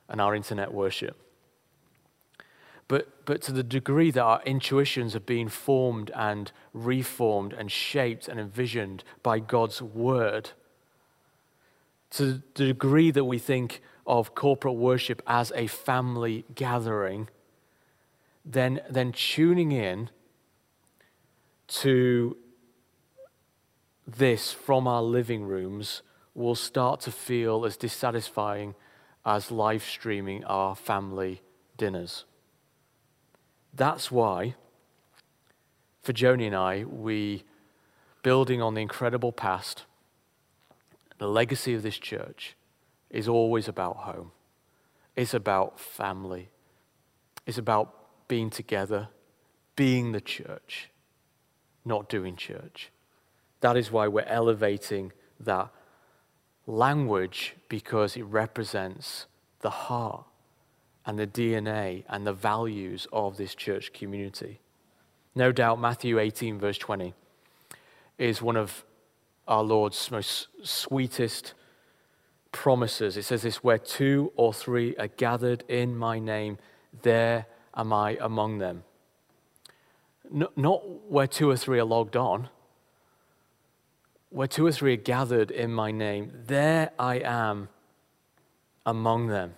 and 0.07 0.21
our 0.21 0.35
internet 0.35 0.73
worship? 0.73 1.17
But, 2.93 3.25
but 3.25 3.41
to 3.41 3.51
the 3.51 3.63
degree 3.63 4.11
that 4.11 4.21
our 4.21 4.43
intuitions 4.45 5.15
are 5.15 5.19
being 5.19 5.47
formed 5.47 6.11
and 6.13 6.51
reformed 6.73 7.51
and 7.51 7.71
shaped 7.71 8.27
and 8.27 8.39
envisioned 8.39 9.03
by 9.23 9.39
God's 9.39 9.81
word, 9.81 10.51
to 12.11 12.25
the 12.25 12.43
degree 12.53 13.09
that 13.09 13.25
we 13.25 13.39
think 13.39 13.81
of 14.05 14.35
corporate 14.35 14.75
worship 14.75 15.23
as 15.25 15.51
a 15.55 15.65
family 15.65 16.45
gathering, 16.53 17.29
then, 18.45 18.79
then 18.87 19.11
tuning 19.11 19.71
in 19.71 20.11
to 21.69 22.37
this 24.05 24.51
from 24.51 24.87
our 24.87 25.01
living 25.01 25.45
rooms 25.45 26.03
will 26.35 26.53
start 26.53 26.99
to 26.99 27.11
feel 27.11 27.65
as 27.65 27.75
dissatisfying 27.75 28.75
as 29.25 29.49
live 29.49 29.83
streaming 29.83 30.43
our 30.43 30.75
family 30.75 31.41
dinners. 31.75 32.25
That's 33.73 34.11
why, 34.11 34.55
for 36.01 36.13
Joni 36.13 36.47
and 36.47 36.55
I, 36.55 36.83
we, 36.83 37.43
building 38.21 38.61
on 38.61 38.75
the 38.75 38.81
incredible 38.81 39.31
past, 39.31 39.85
the 41.17 41.27
legacy 41.27 41.73
of 41.73 41.81
this 41.81 41.97
church 41.97 42.55
is 43.09 43.27
always 43.27 43.67
about 43.67 43.97
home. 43.97 44.31
It's 45.15 45.33
about 45.33 45.79
family. 45.79 46.49
It's 47.45 47.57
about 47.57 48.27
being 48.27 48.49
together, 48.49 49.09
being 49.75 50.11
the 50.11 50.21
church, 50.21 50.89
not 51.85 52.09
doing 52.09 52.35
church. 52.35 52.91
That 53.61 53.77
is 53.77 53.91
why 53.91 54.07
we're 54.07 54.21
elevating 54.21 55.13
that 55.39 55.69
language 56.67 57.55
because 57.69 58.15
it 58.15 58.23
represents 58.23 59.25
the 59.61 59.69
heart 59.69 60.25
and 61.05 61.19
the 61.19 61.27
DNA 61.27 62.03
and 62.09 62.25
the 62.25 62.33
values 62.33 63.07
of 63.11 63.37
this 63.37 63.55
church 63.55 63.93
community. 63.93 64.59
No 65.35 65.51
doubt, 65.51 65.79
Matthew 65.79 66.19
18, 66.19 66.59
verse 66.59 66.77
20, 66.77 67.13
is 68.17 68.41
one 68.41 68.55
of 68.55 68.85
our 69.47 69.63
Lord's 69.63 70.11
most 70.11 70.47
sweetest 70.63 71.53
promises. 72.51 73.17
It 73.17 73.23
says 73.23 73.41
this 73.41 73.63
where 73.63 73.79
two 73.79 74.31
or 74.35 74.53
three 74.53 74.95
are 74.97 75.07
gathered 75.07 75.63
in 75.67 75.95
my 75.95 76.19
name, 76.19 76.57
there 77.01 77.47
am 77.75 77.91
I 77.91 78.17
among 78.21 78.59
them. 78.59 78.83
Not 80.31 81.11
where 81.11 81.27
two 81.27 81.49
or 81.49 81.57
three 81.57 81.79
are 81.79 81.85
logged 81.85 82.15
on, 82.15 82.49
where 84.29 84.47
two 84.47 84.65
or 84.65 84.71
three 84.71 84.93
are 84.93 84.97
gathered 84.97 85.51
in 85.51 85.71
my 85.73 85.91
name, 85.91 86.31
there 86.47 86.91
I 86.97 87.15
am 87.19 87.69
among 88.85 89.27
them. 89.27 89.55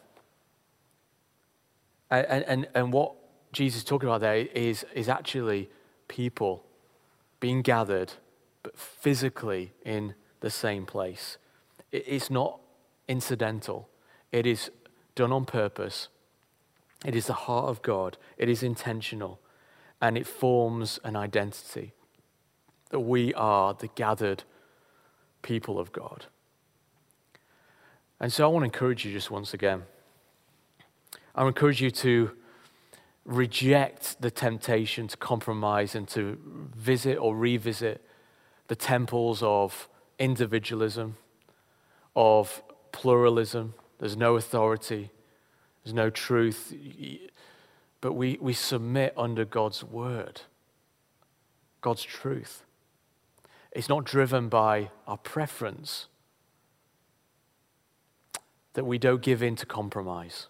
And, 2.09 2.43
and, 2.45 2.67
and 2.73 2.93
what 2.93 3.13
Jesus 3.51 3.79
is 3.79 3.83
talking 3.83 4.07
about 4.07 4.21
there 4.21 4.35
is, 4.35 4.85
is 4.93 5.09
actually 5.09 5.69
people 6.07 6.65
being 7.39 7.61
gathered, 7.61 8.13
but 8.63 8.77
physically 8.77 9.73
in 9.83 10.13
the 10.41 10.49
same 10.49 10.85
place. 10.85 11.37
It's 11.91 12.29
not 12.29 12.59
incidental, 13.07 13.89
it 14.31 14.45
is 14.45 14.71
done 15.15 15.31
on 15.31 15.45
purpose. 15.45 16.09
It 17.05 17.15
is 17.15 17.27
the 17.27 17.33
heart 17.33 17.65
of 17.65 17.81
God, 17.81 18.17
it 18.37 18.49
is 18.49 18.63
intentional, 18.63 19.39
and 20.01 20.17
it 20.17 20.25
forms 20.25 20.99
an 21.03 21.15
identity 21.15 21.93
that 22.89 23.01
we 23.01 23.33
are 23.35 23.73
the 23.73 23.89
gathered 23.89 24.43
people 25.41 25.79
of 25.79 25.91
God. 25.91 26.25
And 28.19 28.33
so 28.33 28.45
I 28.45 28.47
want 28.47 28.63
to 28.63 28.65
encourage 28.65 29.05
you 29.05 29.11
just 29.11 29.29
once 29.29 29.53
again. 29.53 29.83
I 31.36 31.45
encourage 31.45 31.82
you 31.82 31.91
to 31.91 32.32
reject 33.26 34.21
the 34.21 34.32
temptation 34.32 35.08
to 35.10 35.17
compromise 35.17 35.93
and 35.95 36.08
to 36.10 36.39
visit 36.76 37.17
or 37.17 37.36
revisit 37.36 38.06
the 38.67 38.76
temples 38.76 39.43
of 39.43 39.89
individualism, 40.17 41.17
of 42.15 42.63
pluralism. 42.93 43.74
There's 44.00 44.15
no 44.15 44.38
authority, 44.38 45.12
there's 45.84 45.93
no 45.93 46.10
truth, 46.10 46.74
but 48.00 48.13
we, 48.13 48.38
we 48.39 48.54
submit 48.54 49.13
under 49.17 49.43
God's 49.43 49.84
word, 49.84 50.41
God's 51.82 52.04
truth. 52.04 52.63
It's 53.74 53.89
not 53.89 54.06
driven 54.06 54.48
by 54.48 54.89
our 55.06 55.17
preference, 55.17 56.08
that 58.74 58.86
we 58.86 58.98
don't 58.98 59.21
give 59.21 59.43
in 59.43 59.56
to 59.58 59.65
compromise. 59.65 60.48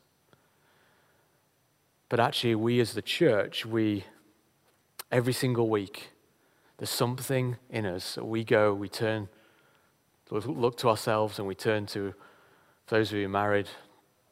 But 2.10 2.20
actually, 2.20 2.56
we 2.56 2.80
as 2.80 2.94
the 2.94 3.02
church, 3.02 3.66
we, 3.66 4.06
every 5.12 5.34
single 5.34 5.70
week, 5.70 6.10
there's 6.78 6.90
something 6.90 7.58
in 7.70 7.86
us. 7.86 8.18
We 8.18 8.44
go, 8.44 8.74
we 8.74 8.90
turn, 8.90 9.30
look 10.30 10.78
to 10.78 10.90
ourselves, 10.90 11.40
and 11.40 11.48
we 11.48 11.56
turn 11.56 11.86
to 11.88 12.14
those 12.88 13.12
of 13.12 13.18
you 13.18 13.28
married, 13.28 13.68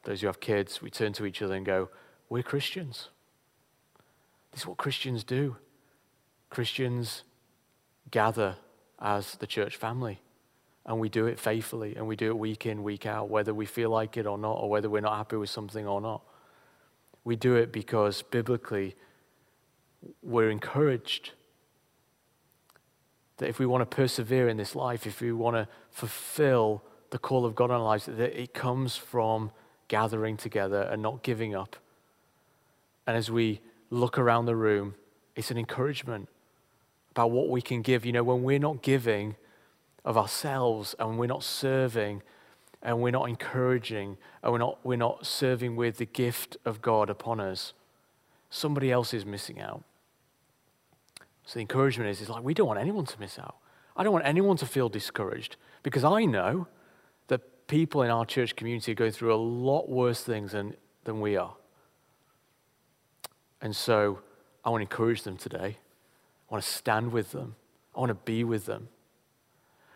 those 0.04 0.22
who 0.22 0.28
have 0.28 0.40
kids, 0.40 0.82
we 0.82 0.90
turn 0.90 1.14
to 1.14 1.26
each 1.26 1.42
other 1.42 1.56
and 1.56 1.66
go, 1.66 1.90
We're 2.30 2.44
Christians. 2.44 3.10
This 4.52 4.62
is 4.62 4.68
what 4.68 4.78
Christians 4.78 5.24
do. 5.24 5.56
Christians 6.52 7.24
gather 8.12 8.58
as 9.00 9.36
the 9.36 9.48
church 9.48 9.78
family, 9.78 10.22
and 10.86 11.00
we 11.00 11.10
do 11.10 11.26
it 11.26 11.40
faithfully, 11.40 11.96
and 11.96 12.06
we 12.06 12.16
do 12.16 12.28
it 12.28 12.38
week 12.38 12.68
in, 12.68 12.84
week 12.84 13.08
out, 13.08 13.30
whether 13.30 13.54
we 13.54 13.66
feel 13.66 13.90
like 13.90 14.18
it 14.18 14.28
or 14.28 14.38
not, 14.38 14.54
or 14.54 14.70
whether 14.70 14.90
we're 14.90 15.02
not 15.02 15.18
happy 15.18 15.38
with 15.38 15.50
something 15.50 15.88
or 15.88 16.00
not. 16.00 16.22
We 17.24 17.36
do 17.36 17.56
it 17.56 17.72
because 17.72 18.22
biblically 18.22 18.96
we're 20.22 20.50
encouraged 20.50 21.32
that 23.38 23.50
if 23.50 23.60
we 23.60 23.66
want 23.66 23.82
to 23.90 23.96
persevere 23.96 24.48
in 24.48 24.58
this 24.58 24.76
life, 24.76 25.08
if 25.08 25.22
we 25.22 25.32
want 25.32 25.56
to 25.56 25.68
fulfill 25.90 26.84
the 27.10 27.18
call 27.18 27.46
of 27.46 27.56
God 27.56 27.72
on 27.72 27.80
our 27.80 27.86
lives, 27.86 28.06
that 28.06 28.40
it 28.40 28.54
comes 28.54 28.96
from 28.96 29.52
gathering 29.88 30.38
together 30.38 30.82
and 30.82 31.02
not 31.02 31.24
giving 31.24 31.56
up. 31.56 31.76
And 33.06 33.18
as 33.18 33.30
we 33.30 33.62
look 33.90 34.18
around 34.18 34.46
the 34.46 34.56
room, 34.56 34.96
it's 35.36 35.52
an 35.52 35.58
encouragement 35.58 36.30
about 37.12 37.32
what 37.32 37.50
we 37.50 37.62
can 37.62 37.82
give. 37.82 38.06
You 38.06 38.12
know, 38.12 38.24
when 38.24 38.44
we're 38.44 38.60
not 38.60 38.82
giving 38.82 39.36
of 40.06 40.18
ourselves 40.18 40.96
and 41.00 41.18
we're 41.18 41.28
not 41.28 41.44
serving 41.44 42.24
and 42.84 43.02
we're 43.02 43.12
not 43.12 43.30
encouraging 43.30 44.18
and 44.44 44.52
we're 44.52 44.60
not, 44.60 44.78
we're 44.84 44.98
not 44.98 45.26
serving 45.26 45.76
with 45.76 45.98
the 45.98 46.06
gift 46.06 46.58
of 46.66 46.82
God 46.82 47.10
upon 47.10 47.40
us, 47.40 47.74
somebody 48.50 48.92
else 48.92 49.14
is 49.14 49.26
missing 49.26 49.60
out. 49.60 49.84
So 51.46 51.56
the 51.56 51.62
encouragement 51.62 52.10
is, 52.10 52.22
is 52.22 52.30
like, 52.30 52.44
we 52.44 52.54
don't 52.54 52.68
want 52.68 52.80
anyone 52.80 53.06
to 53.06 53.20
miss 53.20 53.40
out. 53.40 53.56
I 53.96 54.04
don't 54.04 54.14
want 54.14 54.26
anyone 54.26 54.58
to 54.58 54.66
feel 54.66 54.90
discouraged 54.90 55.56
because 55.82 56.04
I 56.04 56.26
know 56.26 56.68
that 57.28 57.68
people 57.68 58.02
in 58.04 58.10
our 58.10 58.26
church 58.26 58.56
community 58.56 58.92
are 58.92 58.96
going 58.96 59.12
through 59.12 59.34
a 59.34 59.38
lot 59.38 59.90
worse 59.90 60.22
things 60.22 60.52
than, 60.52 60.76
than 61.06 61.22
we 61.22 61.38
are. 61.38 61.56
And 63.62 63.74
so 63.74 64.20
I 64.66 64.70
want 64.70 64.82
to 64.82 64.84
encourage 64.84 65.24
them 65.24 65.38
today. 65.38 65.78
I 66.50 66.54
want 66.54 66.64
to 66.64 66.70
stand 66.70 67.14
with 67.14 67.32
them. 67.32 67.56
I 67.96 68.00
want 68.00 68.10
to 68.10 68.16
be 68.16 68.44
with 68.44 68.66
them. 68.66 68.90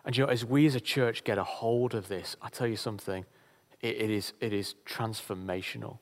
And 0.08 0.15
you 0.15 0.24
know, 0.24 0.32
as 0.32 0.46
we 0.46 0.65
as 0.65 0.74
a 0.74 0.80
church 0.80 1.26
get 1.26 1.38
a 1.38 1.43
hold 1.43 1.93
of 1.93 2.08
this, 2.08 2.38
I 2.41 2.48
tell 2.48 2.65
you 2.65 2.78
something, 2.78 3.26
it, 3.82 3.98
it, 3.98 4.10
is, 4.10 4.32
it 4.39 4.54
is 4.54 4.76
transformational. 4.86 5.98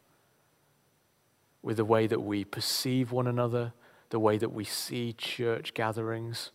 With 1.63 1.77
the 1.77 1.85
way 1.85 2.05
that 2.05 2.19
we 2.19 2.45
perceive 2.45 3.11
one 3.11 3.25
another, 3.25 3.73
the 4.11 4.19
way 4.19 4.37
that 4.37 4.53
we 4.53 4.63
see 4.63 5.13
church 5.13 5.73
gatherings, 5.73 6.51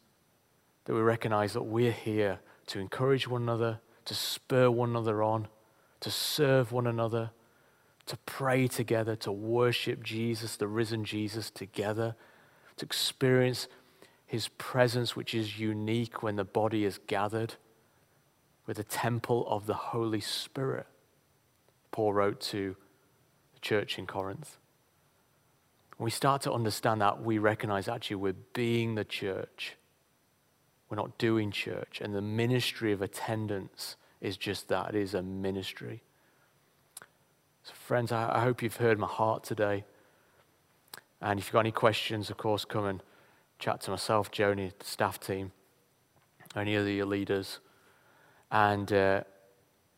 that 0.85 0.95
we 0.95 1.01
recognize 1.01 1.53
that 1.55 1.65
we're 1.65 1.91
here 1.91 2.39
to 2.69 2.79
encourage 2.79 3.27
one 3.27 3.43
another, 3.43 3.81
to 4.05 4.15
spur 4.15 4.71
one 4.71 4.91
another 4.91 5.21
on, 5.21 5.49
to 5.99 6.11
serve 6.13 6.71
one 6.71 6.87
another, 6.87 7.33
to 8.07 8.17
pray 8.27 8.69
together, 8.69 9.17
to 9.17 9.33
worship 9.33 10.05
Jesus, 10.05 10.55
the 10.55 10.69
risen 10.69 11.05
Jesus, 11.05 11.51
together, 11.51 12.15
to 12.77 12.87
experience 12.87 13.67
his 14.31 14.47
presence, 14.47 15.17
which 15.17 15.35
is 15.35 15.59
unique 15.59 16.23
when 16.23 16.37
the 16.37 16.45
body 16.45 16.85
is 16.85 17.01
gathered 17.09 17.55
with 18.65 18.77
the 18.77 18.85
temple 18.85 19.45
of 19.49 19.67
the 19.67 19.75
Holy 19.75 20.21
Spirit. 20.21 20.87
Paul 21.91 22.13
wrote 22.13 22.41
to 22.43 22.77
the 23.53 23.59
church 23.59 23.99
in 23.99 24.07
Corinth. 24.07 24.59
When 25.97 26.05
we 26.05 26.13
start 26.13 26.43
to 26.43 26.53
understand 26.53 27.01
that, 27.01 27.21
we 27.25 27.39
recognize 27.39 27.89
actually 27.89 28.17
we're 28.17 28.37
being 28.53 28.95
the 28.95 29.05
church. 29.05 29.75
We're 30.89 30.97
not 30.99 31.19
doing 31.19 31.51
church. 31.51 32.01
And 32.01 32.15
the 32.15 32.23
ministry 32.23 32.93
of 32.93 33.03
attendance 33.03 33.97
is 34.21 34.37
just 34.37 34.69
that 34.69 34.91
it 34.91 34.95
is 34.95 35.13
a 35.13 35.23
ministry. 35.23 36.05
So, 37.65 37.73
friends, 37.75 38.13
I, 38.13 38.39
hope 38.43 38.63
you've 38.63 38.77
heard 38.77 38.97
my 38.97 39.09
heart 39.09 39.43
today. 39.43 39.83
And 41.21 41.41
if 41.41 41.47
you've 41.47 41.53
got 41.53 41.61
any 41.61 41.73
questions, 41.73 42.31
of 42.31 42.37
course, 42.37 42.65
come 42.65 42.85
and 42.87 43.03
chat 43.61 43.81
to 43.83 43.91
myself, 43.91 44.31
Joni, 44.33 44.73
the 44.77 44.85
staff 44.85 45.21
team, 45.21 45.53
any 46.57 46.75
of 46.75 46.89
your 46.89 47.07
leaders. 47.07 47.61
And 48.51 48.93
uh, 48.93 49.23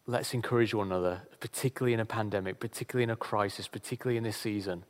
let's 0.07 0.35
encourage 0.35 0.75
one 0.75 0.88
another, 0.88 1.22
particularly 1.40 1.94
in 1.94 2.01
a 2.01 2.05
pandemic, 2.05 2.61
particularly 2.61 3.05
in 3.05 3.11
a 3.11 3.16
crisis, 3.16 3.68
particularly 3.68 4.18
in 4.18 4.25
this 4.25 4.37
season. 4.37 4.85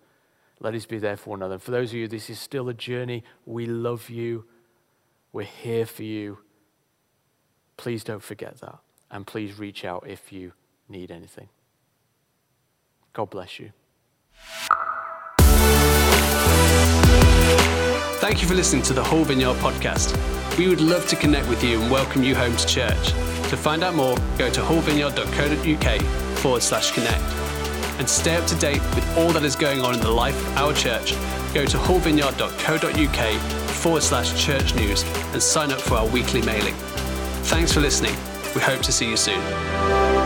Let 0.59 0.75
us 0.75 0.87
be 0.87 0.99
there 0.99 1.17
for 1.17 1.31
one 1.31 1.41
another. 1.41 1.55
And 1.55 1.63
for 1.63 1.71
those 1.71 1.91
of 1.91 1.97
you, 1.97 2.09
this 2.09 2.31
is 2.31 2.39
still 2.41 2.69
a 2.69 2.75
journey. 2.75 3.23
We 3.47 3.67
love 3.67 4.09
you. 4.11 4.47
We're 5.33 5.45
here 5.45 5.87
for 5.87 6.03
you. 6.03 6.39
Please 7.77 8.05
don't 8.05 8.23
forget 8.23 8.61
that. 8.61 8.79
And 9.11 9.27
please 9.27 9.59
reach 9.59 9.85
out 9.85 10.05
if 10.07 10.33
you 10.33 10.53
need 10.89 11.11
anything. 11.11 11.49
God 13.13 13.31
bless 13.31 13.59
you. 13.59 13.73
Thank 18.23 18.41
you 18.41 18.47
for 18.47 18.55
listening 18.55 18.83
to 18.83 18.93
the 18.93 19.03
Hull 19.03 19.25
Vineyard 19.25 19.57
podcast. 19.57 20.17
We 20.57 20.69
would 20.69 20.81
love 20.81 21.09
to 21.09 21.17
connect 21.17 21.49
with 21.49 21.65
you 21.65 21.83
and 21.83 21.91
welcome 21.91 22.23
you 22.23 22.37
home 22.37 22.57
to 22.57 22.67
church. 22.69 23.09
To 23.51 23.57
find 23.57 23.83
out 23.83 23.97
more, 23.97 24.17
go 24.39 24.49
to 24.49 24.61
hullvineyard.co.uk 24.61 26.03
forward 26.39 26.63
slash 26.63 26.93
connect. 26.93 27.21
and 27.99 28.09
stay 28.09 28.37
up 28.37 28.47
to 28.47 28.55
date 28.61 28.81
with 28.95 29.19
all 29.19 29.31
that 29.33 29.43
is 29.43 29.57
going 29.57 29.81
on 29.81 29.95
in 29.95 30.01
the 30.01 30.09
life 30.09 30.41
of 30.51 30.57
our 30.57 30.73
church, 30.73 31.15
go 31.53 31.67
to 31.67 31.77
hullvineyard.co.uk 31.77 33.41
forward 33.71 34.03
slash 34.05 34.41
church 34.41 34.73
news 34.77 35.03
and 35.33 35.43
sign 35.43 35.73
up 35.73 35.81
for 35.81 35.97
our 35.97 36.07
weekly 36.07 36.43
mailing. 36.43 36.75
Thanks 37.51 37.73
for 37.73 37.81
listening. 37.81 38.15
We 38.55 38.61
hope 38.61 38.83
to 38.83 38.93
see 38.93 39.11
you 39.11 39.17
soon. 39.17 40.22